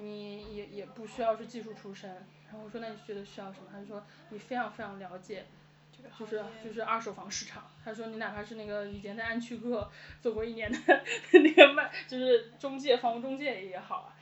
[0.00, 2.10] 你也也不需要是技术出身。
[2.48, 3.68] 然后我说那你觉得需要什么？
[3.72, 5.46] 他就说你非常非常了解
[5.96, 7.64] 这个就是就是二手房市场。
[7.84, 10.78] 他说你哪怕是那个以前在安区客做过一年的
[11.32, 14.16] 那个卖，就是中介房屋中介也好啊，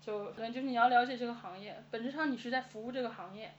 [0.00, 3.52] 就可能就是你要了解这个行业，本质上你是在服务这个行业。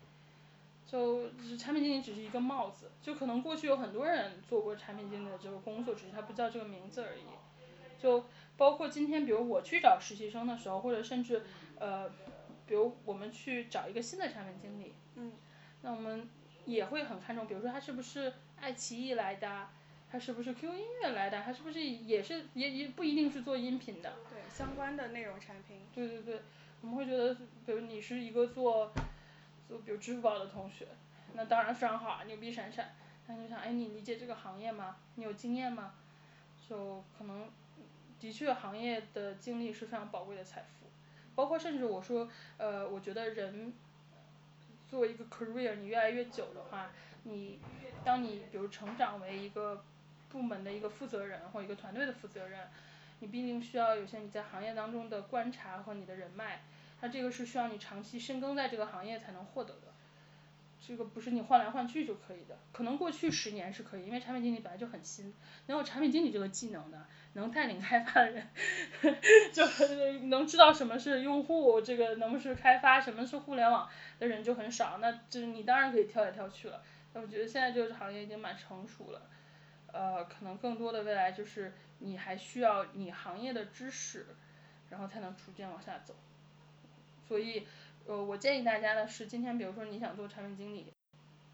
[0.90, 7.24] 就只产品经理只是一个帽子，就可能过去有很多人做过产品经理的这个工作，只是他不叫这个名字而已。
[8.02, 8.24] 就
[8.56, 11.44] 包括今天，比如我去找实习生的时候，或者甚至
[11.78, 12.10] 呃，
[12.66, 15.34] 比如我们去找一个新的产品经理，嗯
[15.82, 16.30] 那我们
[16.68, 19.68] 也会很看重，比如说他是不是爱奇艺来的，
[20.12, 25.78] 他是不是 QQ 音乐来的，他是不是也是也也不一定是做音频的，对相关的内容产品。
[25.96, 26.42] 对对对，
[26.82, 27.34] 我们会觉得，
[27.66, 28.92] 比如你是一个做
[29.68, 30.88] 做比如支付宝的同学，
[31.34, 32.94] 那当然非常好啊，牛逼闪闪。
[33.28, 34.98] 那你就想，哎，你理解这个行业吗？
[35.16, 35.94] 你有经验吗？
[36.70, 37.50] 就可能
[38.20, 40.88] 的确行业的经历是非常宝贵的财富，
[41.36, 43.74] 包括甚至我说，呃，我觉得人
[44.90, 46.92] 作为一个 career，你越来越久的话，
[47.24, 47.60] 你
[48.04, 49.84] 当你比如成长为一个
[50.30, 52.68] 部门的一个负责人或一个团队的负责人，
[53.20, 56.64] 你必定需要有些你在行业当中的观察和你的人脉，
[57.02, 59.94] 那这个是需要你长期深耕在这个行业才能获得的。
[60.80, 65.34] 这个不是你换来换去就可以的，可能过去十年是可以，因为产品经理本来就很新，
[65.66, 68.48] 能有产品经理这个技能的，能带领开发的人，
[69.52, 69.66] 就
[70.28, 76.82] 能知道什么是用户，这个能是开发，什么是互联网的人就很少，那就是你当然可以跳来跳去了。
[77.12, 79.22] 但我觉得现在这个行业已经蛮成熟了，
[79.92, 84.28] 呃，可能更多的未来就是你还需要你行业的知识，
[84.90, 86.16] 然后才能逐渐往下走。
[87.28, 87.68] 所以，
[88.08, 90.94] 呃，我建议大家的是，今天比如说你想做产品经理，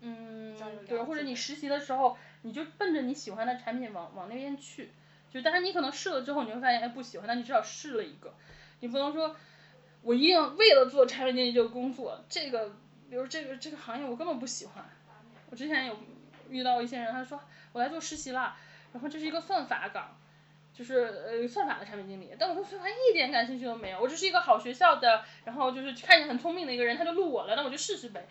[0.02, 0.56] 嗯，
[0.88, 4.92] 对，或者你实习的时候，你就奔着你喜欢的产品往往那边去，
[5.32, 8.34] 就当然你可能试了之后你会发现哎不喜欢，那你至少试了一个，
[8.82, 9.36] 你不能说
[10.04, 12.70] 我一定为了做产品经理这个工作，这个
[13.10, 14.86] 比如这个这个行业我根本不喜欢。
[15.50, 15.98] 我之前有
[16.50, 17.40] 遇到一些人，他说
[17.72, 18.56] 我来做实习了，
[18.92, 20.16] 然后这是一个算法岗，
[20.74, 28.26] 就是呃算法的产品经理，但我对算法一点感兴趣都没有，我只是一个好学校的，然后就是看着很聪明的一个人，他就录我了，那我就试试呗。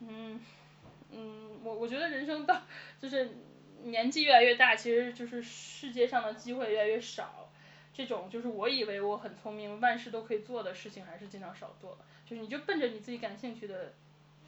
[0.00, 0.40] 嗯
[1.12, 2.62] 嗯，我我觉得人生到
[3.00, 3.30] 就是
[3.82, 7.50] 年纪越来越大，其实就是世界上的机会越来越少，
[7.92, 11.98] 这种就是我以为我很聪明，万事都可以做的事情，还是尽量少做。
[12.24, 13.92] 就是你就奔着你自己感兴趣的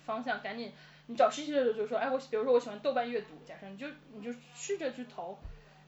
[0.04, 0.72] 方向，赶紧。
[1.08, 5.38] 你找实习的时候就说，哎，我比如说我喜欢豆瓣阅读，假设你就你就试着去投，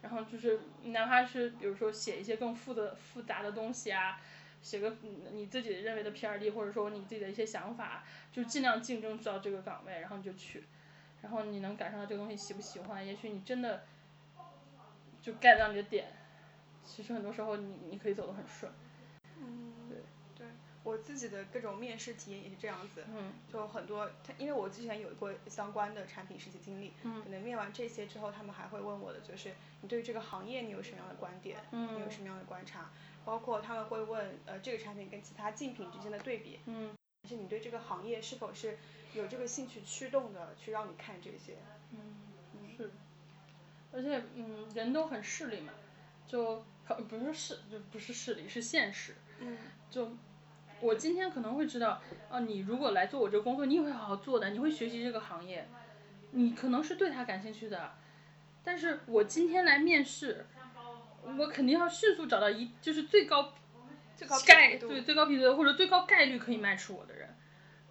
[0.02, 4.20] 然后就是哪怕是比如说写一些更复的复杂的东西啊，
[4.62, 4.96] 写个
[5.32, 10.64] 你自己认为的 P R D，或者说你自己的一些想法，就尽量竞争到这个岗位，然后你就去，
[11.22, 13.84] 然后你能感受到这个东西喜不喜欢，也许你真的
[15.20, 16.12] 就 get 到你的点，
[16.84, 18.72] 其实很多时候你你可以走得很顺。
[20.84, 23.32] 我自己的各种面试体验也是这样子，嗯。
[23.52, 32.90] 就很多，他因为我之前有过相关的产品实习经历，嗯可能面完这些之后，他们还会问我的就是你对于这个行业你有什么样的观点，嗯你有什么样的观察，
[33.24, 36.60] 包括他们会问呃这个产品跟其他竞品之间的对比，
[37.22, 38.78] 就是你对这个行业是否是
[39.14, 41.58] 有这个兴趣驱动的去让你看这些，
[41.90, 42.90] 嗯，是，
[43.92, 45.72] 而且嗯人都很势利嘛，
[46.26, 46.64] 就
[47.08, 49.58] 不是势就不是势利是现实，嗯。
[49.90, 50.12] 就。
[50.80, 55.68] 我今天可能会知道，啊，你如果来做我这个工作，你也会好好做的，你会学习这个行业，
[56.30, 57.94] 你可能是对他感兴趣的，
[58.62, 60.46] 但是我今天来面试，
[61.36, 63.52] 我肯定要迅速找到一就是最高
[64.14, 67.34] 最高概对最高比率或者最高概率可以 match 我的人，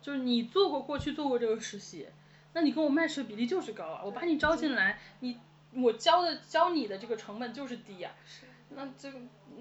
[0.02, 2.08] 就是你做过过去做过这个实习，
[2.54, 5.38] 那你跟我 match 的比例就是高啊，我把你招进来，你
[5.74, 8.12] 我教的教你的这个成本就是低呀，
[8.70, 9.20] 那这个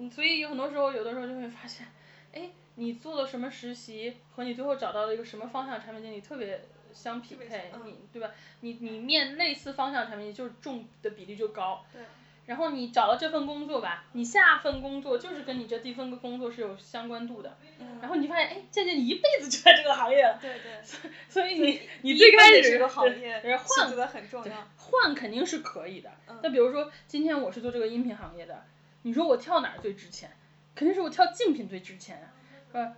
[0.09, 1.85] 所以有很多时候有的时候就会发现，
[2.31, 2.49] 哎。
[2.79, 6.61] 你做了什么实习，和你最后找到了一个什么方向产品经理特别
[6.93, 8.29] 相匹配，你对吧？
[8.61, 11.83] 你你面类似方向产品经理，就是中的比例就高。
[11.91, 12.03] 对。
[12.45, 17.57] 然后你找到这份工作吧，你下份工作就是跟你这第一份工作是有相关度的。
[17.79, 17.97] 嗯。
[17.99, 20.37] 然后你发现，哎，渐渐你一辈子就在这个行业了。
[20.39, 20.79] 对对。
[21.27, 24.67] 所以你你最开始这个行业换的很重要。
[24.77, 26.11] 换肯定是可以的。
[26.27, 26.39] 嗯。
[26.43, 28.65] 那比如说，今天我是做这个音频行业的，
[29.01, 30.29] 你说我跳哪儿最值钱？
[30.75, 32.29] 肯定是我跳竞品最值钱。
[32.77, 32.95] 呃，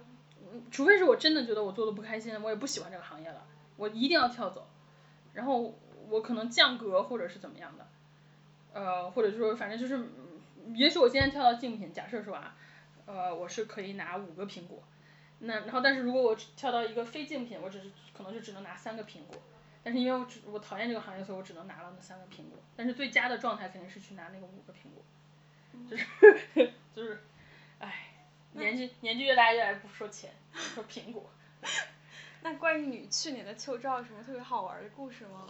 [0.69, 3.45] 除非是我真的觉得我做的不开心，我也不喜欢这个行业了，
[3.77, 4.67] 我一定要跳走，
[5.33, 5.73] 然后
[6.09, 7.87] 我可能降格或者是怎么样的，
[8.73, 10.09] 呃，或者说反正就是，
[10.75, 12.55] 也许我今天跳到竞品，假设说啊，
[13.05, 14.83] 呃，我是可以拿五个苹果，
[15.39, 19.41] 那然后但是如果我跳到一个非竞品，我只是可能就只能拿三个苹果，
[19.81, 25.03] 但是因为我只我讨厌这个行业，所以我只能拿了那三个苹果，但是最佳的状态肯定是去拿那个五个苹果，
[25.89, 26.05] 就是
[26.93, 27.21] 就是，
[28.63, 31.29] 年纪年纪越大越来越不说钱，说苹果。
[32.41, 35.47] 那关于你去年的秋招有什么特别好玩的故事吗？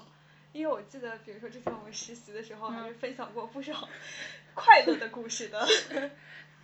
[0.51, 3.87] 因为我记得，比如说之前我们实习的时候，还是分享过不少
[4.55, 5.67] 快乐的故事的。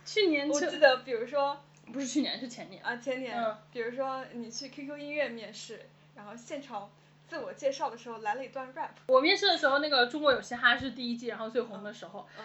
[0.04, 3.36] 去年我记得，比如说不是去年是前年啊前年，
[3.72, 6.90] 比如说你去 QQ 音乐面试，然后现场
[7.28, 8.90] 自我介绍的时候来了一段 rap。
[9.06, 12.44] 我面试的时候，那个中国有嘻哈是第一季，然后最红的时候，嗯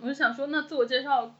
[0.00, 1.34] 我就想说，那自我介绍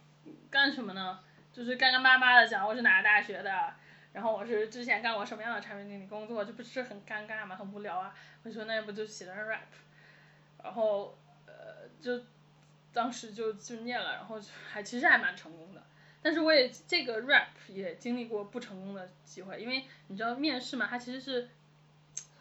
[0.50, 1.20] 干什么呢？
[1.56, 3.72] 就是干干巴巴的讲我是哪个大学的，
[4.12, 7.56] 然后我是之前干过什么样的产品经理工作，这不是很尴尬吗？
[7.56, 8.14] 很无聊啊！
[8.42, 9.60] 我说那要不就写段 rap，
[10.62, 11.16] 然后
[11.46, 12.22] 呃就
[12.92, 14.38] 当时就就念了，然后
[14.70, 15.82] 还其实还蛮成功的。
[16.22, 21.48] 但是我也这个 rap 也经历过不成功的机会，因为你知道面试嘛，它其实是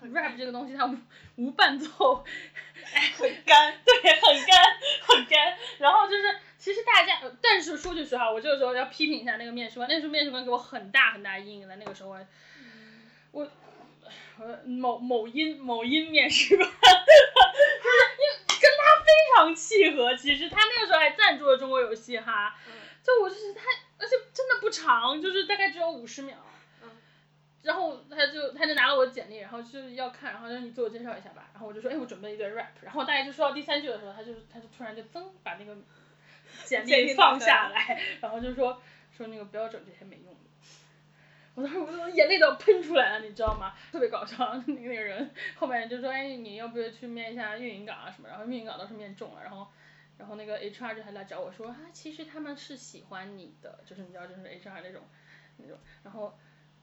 [0.02, 0.98] rap 这个东西它无
[1.38, 4.62] 无伴奏，很干， 对，很干
[5.08, 6.40] 很干，然后就是。
[6.66, 12.18] 其实大家，但是说句实话，我这个时候要批评一下那个面试官，那时候面试官给我很大很大阴影的，那个时候我，
[13.30, 13.48] 我，
[14.66, 16.82] 某某音某音面试官，就是
[18.18, 22.56] 因跟他非常契合，其实他那个时候还赞助了中国有嘻哈，
[23.04, 23.62] 就我就是他，
[24.00, 26.36] 而且真的不长，就是大概只有五十秒，
[27.62, 35.78] 然后他就他就拿了我的简历，然后就要看，然后让你自我介绍一下吧，然后我就说哎我准备一段 rap，然后大概就说到第三句的时候，他就他就突然就噌把那个。
[36.64, 38.82] 简历放下来，然后就说
[39.16, 40.40] 说那个不要整这些没用的。
[41.56, 43.74] 我当时我都眼泪都要喷出来了，你知道吗？
[43.92, 48.28] 特别搞笑，那个人后面就说哎你要不要去面一下运营岗啊什么？
[48.28, 49.68] 然后运营岗倒是面中了，然后
[50.18, 55.04] 然后那个 HR 就还来找我说啊其实他们是喜欢你的，就是你知道就是 HR 那种
[55.58, 56.38] 那种，然后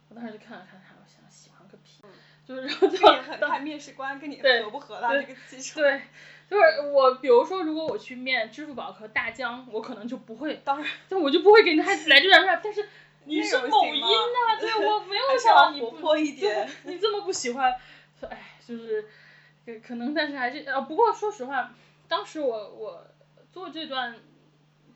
[0.09, 2.11] 我当时就看了看他，我想喜欢个屁，嗯
[2.47, 2.89] 就是然后
[3.23, 5.81] 很 看面试官跟你对合不合啦，对这个基础。
[5.81, 6.01] 对，
[6.51, 6.63] 就是
[6.93, 12.87] 我，比如说，如果我去面支付宝和大疆，我可能就不会，当然，就我就不会给他来这段 rap，但是
[13.25, 16.69] 你是某音呐、对我没有 想到你不泼一点。
[16.85, 17.73] 对你这么不喜欢，
[18.19, 19.07] 说哎，就是，
[19.65, 21.73] 可可能，但是还是呃，不过说实话，
[22.09, 23.07] 当时我我
[23.53, 24.17] 做这段，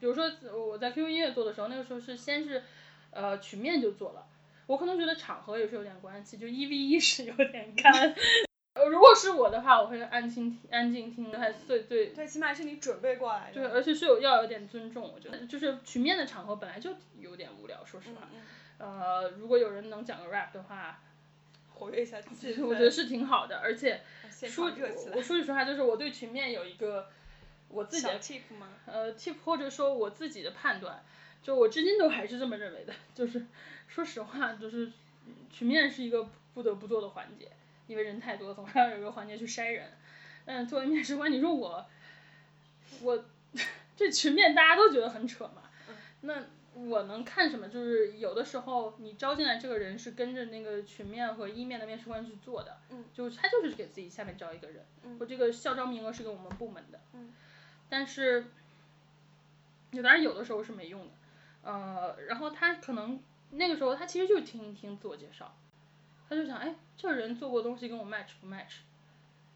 [0.00, 2.64] 比如说我在 QQ 音乐做的时候，那个时候是先是
[3.12, 4.26] 呃曲面就做了，
[4.66, 7.92] 我可能觉得场合也是有点关系，就一 v 一是有点干。
[8.74, 13.54] 呃如果是我的话，我会安静听，安静听，还最最对，起码是你准备过来的。
[13.54, 18.28] 对，而且是有要有点尊重，我觉得就是群面的场合本来就有点无聊，说实话。
[18.34, 18.42] 嗯
[18.78, 21.00] 呃，如果有人能讲个 rap 的话，
[21.72, 22.66] 活跃一下气氛。
[22.66, 24.02] 我觉得是挺好的，而且
[24.42, 25.22] 说我。
[25.22, 27.08] 说句实话，就是我对群面有一个
[27.68, 28.68] 我自己的 tip 吗？
[28.84, 31.02] 呃 tip 或者说我自己的判断，
[31.42, 33.46] 就我至今都还是这么认为的，就是
[33.88, 34.86] 说实话，就是
[35.26, 37.50] 嗯曲面是一个不得不做的环节，
[37.86, 39.90] 因为人太多，总是要有一个环节去筛人。
[40.44, 41.84] 嗯，作为面试官，你说我
[43.02, 43.24] 我
[43.96, 45.62] 这群面大家都觉得很扯嘛，
[46.20, 47.68] 那我能看什么？
[47.68, 57.32] 就是有的时候你招进来这个人是跟着那个群面和一面的面试官去做的，嗯就是他就是给自己下面招一个人，嗯我这个校招名额是给我们部门的，嗯
[57.88, 58.44] 但是，
[59.92, 61.12] 有当然有的时候是没用的，
[61.62, 63.18] 呃，然后他可能
[63.50, 65.56] 那个时候他其实就是听一听自我介绍，
[66.28, 68.80] 他就想，哎，这个人做过的东西跟我 match 不 match？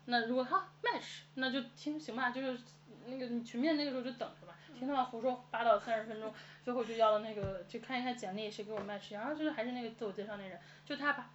[0.07, 2.59] 那如果他 match，那就听行吧，就是
[3.07, 6.33] 那个你群面那个时候就等着吧，听他们胡说八道三十分钟，
[6.63, 11.31] 最后就要了那个就看一下简历谁给我 match，然后就是还是那个自我介绍那人，就他吧。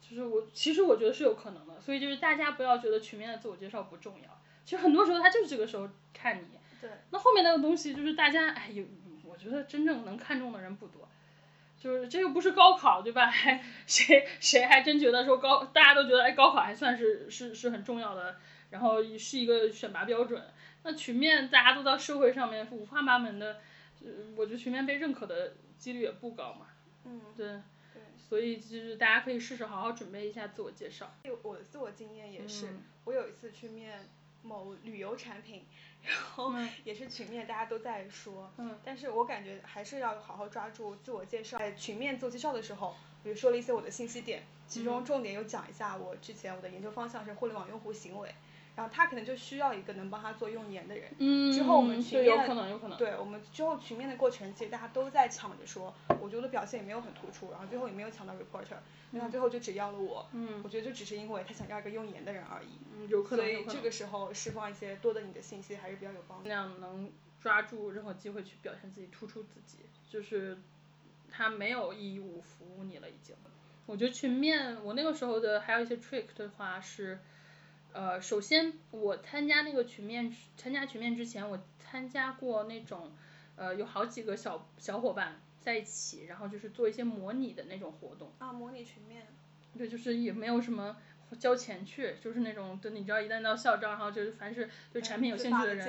[0.00, 6.46] 就是我，其实我觉得是有可能的，所以就是大家不要觉得群面的自我介绍不重要，其实很多时候他就是这个时候看你，
[6.80, 6.88] 对。
[7.10, 8.84] 那后面那个东西就是大家哎有，
[9.24, 11.07] 我觉得真正能看中的人不多，
[11.78, 13.26] 就是这又不是高考对吧？
[13.30, 18.36] 还谁谁还真觉得说高，大家都觉得哎高考还算是是是很重要的，
[18.70, 20.42] 然后是一个选拔标准。
[20.82, 23.60] 那群面大家都到社会上面五花八门的，
[24.04, 26.66] 呃我觉得群面被认可的几率也不高嘛。
[27.04, 27.46] 嗯，对，
[27.94, 28.02] 对。
[28.16, 31.14] 所以就是大家可以试试好好准备一下自我介绍。
[31.42, 34.08] 我的自我经验也是，嗯我有一次去面
[34.42, 35.64] 某旅游产品，
[36.02, 41.58] 然后嗯也是群面，大家都在说，嗯但是我感觉还是要好好抓住自我介绍。
[41.58, 48.34] 在群面自我介绍的时候，比如说了一些我的信息点，其中嗯重点有讲一下我之前我的研究方向是互联网用户行为，
[48.78, 51.10] 然后他可能就需要一个能帮他做用研的人。
[51.18, 52.96] 嗯，之后我们群面有可能有可能。
[52.96, 58.76] 对我们之后群面的过程，其实大家都在抢着说，我觉得我的表现也没有很突出，然后最后也没有抢到 reporter，
[59.10, 60.28] 那他最后就只要了我。
[60.32, 62.78] 嗯我觉得就只是因为他想要一个用研的人而已。
[62.96, 63.74] 嗯，有可所能有可能。
[63.74, 66.50] 以这个时候释放一些多的你的信息还是比较有帮助尽。
[66.50, 67.10] 量能
[67.40, 70.56] 抓住任何机会去表现自己，突出自己，就是
[71.28, 73.34] 他没有义务服务你了已经。
[73.86, 77.18] 我觉得群面，我那个时候的还有一些 trick 的话是，
[77.92, 83.12] 呃，首先我参加那个群面，参加群面之前，我参加过那种，
[83.56, 88.32] 呃，有好几个小小伙伴在一起，然后就是做一些模拟的那种活动。
[88.38, 89.26] 啊，模拟群面。
[89.76, 90.96] 对，就是也没有什么
[91.38, 95.84] 交钱去，就是那种，就你知道，一旦到校招，然后就是凡是对产品有兴趣的人，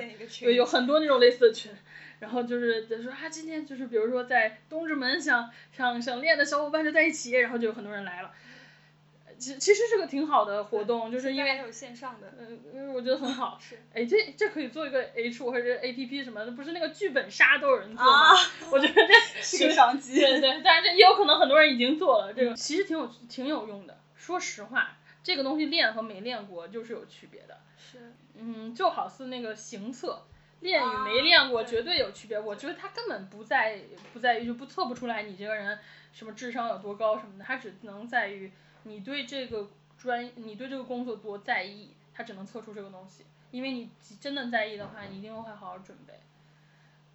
[0.46, 1.72] 对，有很多那种类似的群，
[2.20, 8.32] 然后就是就说啊，今天就是比如说在东直门想想想练的小伙伴就在一起，然后就有很多人来了。
[9.40, 13.58] 其其实是个挺好的活动，就是因为有线上的，嗯，因为我觉得很好。
[13.58, 13.82] 是。
[13.94, 18.32] 哎，这这可以做一个 H 或者 A P P 什么的，不是那个剧本杀都有人做吗？
[18.70, 20.20] 我觉得这 是个商机。
[20.20, 23.98] 对对，但是这也有可能很多人已经做了，这个其实挺有挺有用的。
[24.14, 27.58] 说实话，这个东西练和没练过就是有区别的。
[27.78, 28.12] 是。
[28.34, 30.22] 嗯，就好似那个行测，
[30.60, 32.38] 练与没练过绝对有区别。
[32.38, 33.80] 我觉得它根本不在
[34.12, 35.78] 不在于就不测不出来你这个人
[36.12, 38.50] 什么智商有多高什么的，它只能在于
[38.84, 39.68] 你对这个
[39.98, 43.24] 专你对这个工作多在意，他只能测出这个东西。
[43.50, 46.14] 因为你真的在意的话，你一定会好好准备。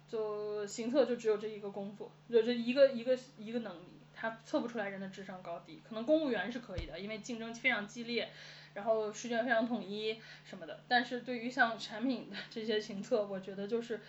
[0.08, 3.86] 就行测就只有这一个工作，就这一个一个一个能力。
[4.18, 8.30] 他测不出来人的智商高低，可能公务员是可以的，因为竞争非常激烈，
[8.76, 10.84] 然后试卷非常统一什么的。
[10.86, 14.00] 但是对于像产品的这些行测，我觉得就是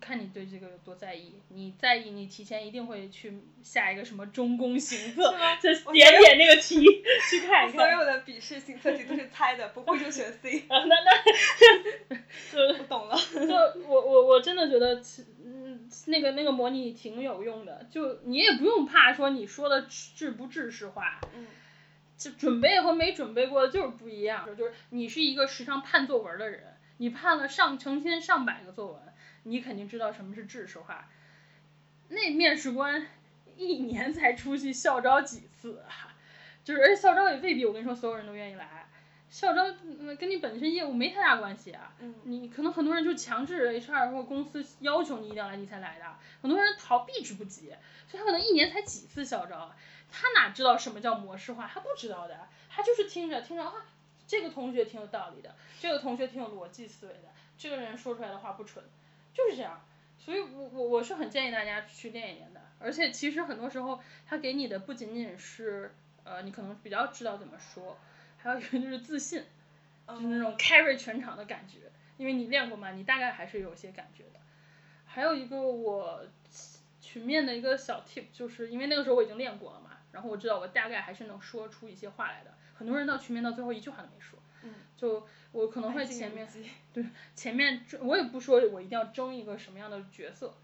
[0.00, 1.40] 看你对这个有多在意。
[1.48, 6.80] 你在意，你提前一定会去下一个什么中公行测，就点点那个题
[7.28, 7.72] 去看一看。
[7.72, 10.60] 所有的笔试行测题都是 猜的，不会就选 C。
[10.68, 12.16] 啊，那那
[12.52, 13.16] 就我懂了。
[13.16, 13.54] 就
[13.88, 15.02] 我我我真的觉得，
[15.44, 21.46] 嗯，那个那个模拟挺有用的，就你也不用怕说你说的制不制式化，嗯，
[22.20, 24.46] 就准备和没准备过的就是不一样。
[24.54, 29.00] 就是你是一个时常判作文的人，你判了上成千上百个作文，
[29.44, 31.08] 你肯定知道什么是制式化。
[32.10, 33.06] 那面试官
[33.56, 36.14] 一年才出去校招几次啊？
[36.62, 38.86] 就是而且校招也未必，我跟你说所有人都愿意来。
[39.30, 41.94] 校招嗯跟你本身业务没太大关系啊，
[42.24, 46.04] 你可能很多人就强制 HR 或公司要求你一定要来你才来的，
[46.42, 47.72] 很多人逃避之不及，
[48.08, 49.72] 所以他可能一年才几次校招，
[50.10, 53.86] 他哪知道什么叫模式化，他不知道的，他就是听着听着啊，
[54.26, 58.84] 这个同学挺有道理的，这个同学挺有逻辑思维的，这个人说出来的话不蠢，
[59.32, 59.84] 就是这样，
[60.18, 65.94] 所以我我我是很建议大家去练一练的，而且其实很多时候他给你的不仅仅是
[66.24, 67.96] 呃你可能比较知道怎么说。
[68.42, 69.44] 还有一个就是自信，
[70.08, 74.40] 就是那种 carry 全场的感觉，因为你练过嘛，你大概还是有些感觉的。
[75.04, 76.24] 还有一个我
[77.02, 82.54] 群面的一个小 tip，就是因为那个时候我已经练过了嘛，然后我知道我大概还是能说出一些话来的。
[82.74, 84.38] 很多人到群面到最后一句话都没说，
[84.96, 86.48] 就我可能会前面
[86.92, 87.04] 对
[87.34, 90.54] 前面我也不说我一定要争一个什么样的角色，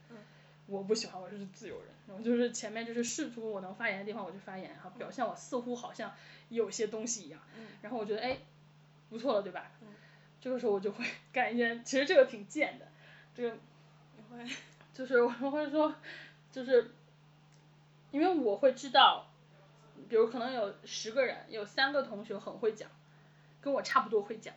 [0.67, 6.13] 我不喜欢我就是自由人，我就是前面就是试图我能发言的地方我就发言，然后表现我似乎好像。
[6.49, 7.41] 有些东西一样，
[7.83, 8.39] 然后我觉得哎，
[9.11, 9.69] 不错了，对吧？
[10.41, 12.87] 这个时候我就会 干一件，其实这个挺贱的，
[13.35, 13.57] 这个，
[14.17, 14.49] 你会
[14.95, 15.93] 就是我会说，
[16.53, 16.93] 就是，
[18.13, 19.27] 因为我会知道，
[20.09, 22.89] 比如可能有十个人，有三个同学很会讲，
[23.61, 24.55] 跟我差不多会讲，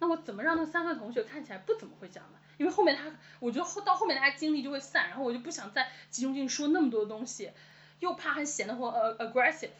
[0.00, 2.38] 那我怎么让那三个同学看起来不怎么会讲呢？
[2.56, 3.04] 因为后面他，
[3.40, 7.52] 我觉得后到后面大家精力就会散，然后我就不想再集中进去说那么多东西，
[8.00, 9.70] 又怕很显得我呃 aggressive。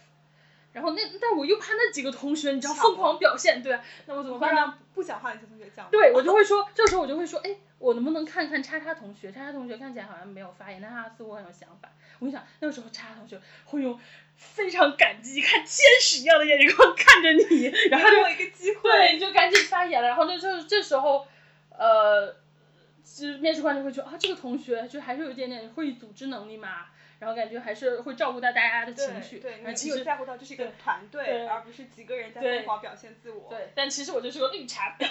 [0.72, 4.78] 然后那，但我又怕那几个同学，你知道疯狂表现，对，那我怎么办呢？
[4.94, 5.88] 不想让那些同学讲。
[5.90, 9.30] 对，我就会说，这时候我就会说，哎，我能不能看看叉叉同学？
[9.30, 11.88] 叉叉同学看起来好像没有发言，但他似乎很有想法。
[12.18, 13.98] 我跟你讲，那个时候叉叉同学会用
[14.36, 15.68] 非常感激、看天
[16.00, 20.08] 使一样的眼光看着你，然后就一个机会，对，你就赶紧发言了。
[20.08, 21.26] 然后那就这时候，
[21.70, 22.34] 呃，
[23.04, 26.86] 其实面试官就会觉得啊，这个同学就还是有一点点会组织能力嘛。
[27.20, 33.50] 然后感觉还是会照顾到大家的情绪，对，你有在乎到这是一个团队，而不是几个人在疯狂表现自我。
[33.50, 35.04] 对，但其实我就是个绿茶婊。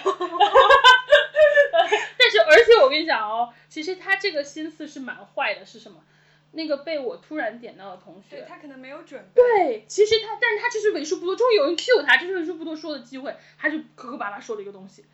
[2.28, 6.04] 但是，而且我跟你讲哦，其实他这个心思是蛮坏的，是什么？
[6.52, 9.42] 那个被我突然点到的同学，对他可能没有准备。
[9.42, 15.04] 对，其实他，但是他就是为数不多，终于有人 cue 他，就是为数不多说的机会，他就磕磕巴巴说了一个东西。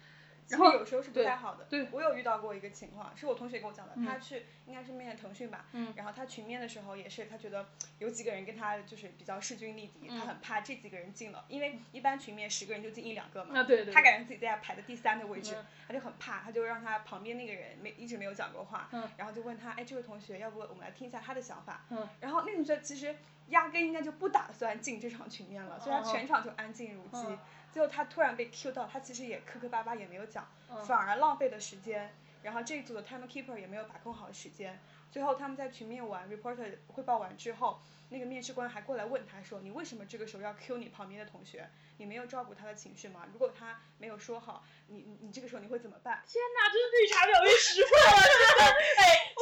[0.49, 1.65] 然后有时候是不太好的。
[1.71, 3.95] 对，我有遇到过一个情况，是我同学跟我讲的。
[4.05, 5.67] 他去应该是面腾讯吧，
[5.97, 7.67] 然后他群面的时候也是，他觉得
[7.99, 13.61] 有几个人跟他就是比较势均力敌，他很怕这几个人进了，因为一般群面十个人就进一两个嘛。
[13.61, 13.95] 啊对对。
[13.95, 15.57] 他感觉自己在排的第三的位置，
[15.89, 21.87] 他就很怕，他就让他旁边那个人没一直没有讲过话，然后就问他，哎，这位同学，要不我们来听一下他的想法。
[22.21, 23.17] 然后那同学其实
[23.49, 27.27] 压根应该就不打算进这场群面了，所以他全场就安静如鸡。
[27.75, 30.49] 最后他突然被 Q 到，他其实也磕磕巴巴也没有讲，
[30.87, 32.15] 反而浪费了时间。
[32.45, 34.79] 然后这一组的 timekeeper 也没有把控好时间。
[35.11, 41.69] 最后他们在群面完 reporter 汇报完之后，那个面试官还过来问他说：“你为什么这个时候要 Q 你旁边的同学？
[41.97, 43.27] 你没有照顾他的情绪吗？
[43.33, 48.73] 如果他没有说好，你你你这个时候你会怎么办？”天哪，这是绿茶婊被识破了， 真的！
[49.03, 49.34] 哎。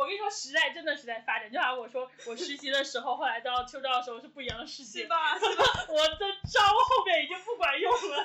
[0.00, 1.52] 我跟你说，时代真的是在发展。
[1.52, 5.02] 就好像我说，我实习的时候，后来到秋招的时候是不一样的世界。
[5.02, 5.36] 是吧？
[5.38, 5.64] 是吧？
[5.92, 8.24] 我的招后面已经不管用了。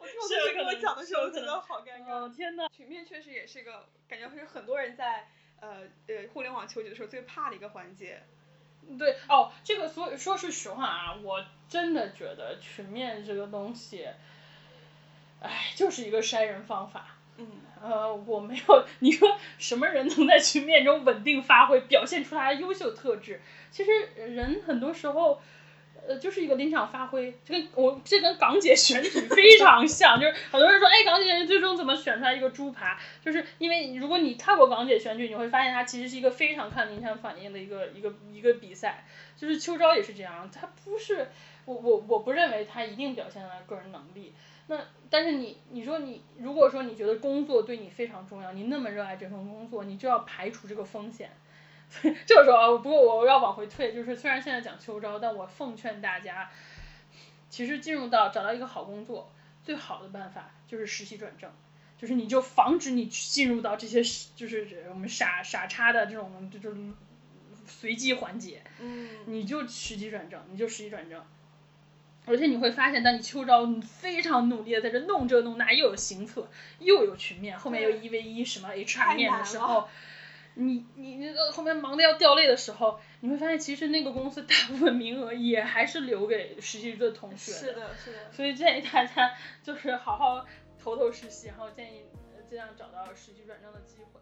[0.00, 2.10] 我听我同学跟我讲的时候，真的好尴尬。
[2.10, 5.28] 哦天呐，群面确实也是一个感觉，是很多人在
[5.60, 8.24] 呃呃互联网求职的时候最怕的一个环节。
[8.98, 14.08] 对哦，这个所以说是实话啊，我真的觉得群面这个东西，
[15.40, 17.18] 哎，就是一个筛人方法。
[17.38, 17.46] 嗯，
[17.82, 18.86] 呃，我没有。
[19.00, 23.40] 你说什么人能在群面中稳定发挥，表现出他的优秀特质？
[23.70, 25.40] 其实人很多时候，
[26.06, 27.34] 呃，就是一个临场发挥。
[27.44, 32.98] 这跟我这跟港姐选举非常像，就是很多人说，哎，港姐最终怎么选出来一个猪扒？
[33.24, 39.04] 就是因为如果你看过港姐选举，你会发现它其实是一个非常看临场反应的一个一个一个比赛。
[39.34, 41.28] 就是秋招也是这样，他不是
[41.64, 44.32] 我我我不认为他一定表现了个人能力。
[44.68, 44.78] 那
[45.10, 51.30] 但是你你说你如果说你觉得工作对你非常重要，你那么热爱这份工作，你就要排除这个风险。
[52.24, 56.48] 这个时候，不过我要往回退，就是虽然现在讲秋招，但我奉劝大家，
[57.50, 59.30] 其实进入到找到一个好工作，
[59.62, 61.50] 最好的办法就是实习转正，
[61.98, 64.02] 就是你就防止你进入到这些
[64.34, 66.76] 就是我们傻傻叉的这种就是
[67.66, 68.62] 随机环节。
[68.78, 69.10] 嗯。
[69.26, 71.22] 你就实习转正，你就实习转正。
[72.24, 76.48] 而且你会发现，当你秋招，你非常努力的在这弄这弄那，又有行测，
[76.78, 79.88] 又有群面，后面又一 v 一什么 HR 面的时候，
[80.54, 87.50] 你你那个后面忙的要掉泪的时候，你会发现其实那个公司大部分名额也还是留给实习的同学。
[87.52, 88.18] 是的，是的。
[88.30, 90.46] 所以建议大家就是好好
[90.78, 92.02] 投投实习，然后建议
[92.48, 94.20] 尽量找到实习转正的机会。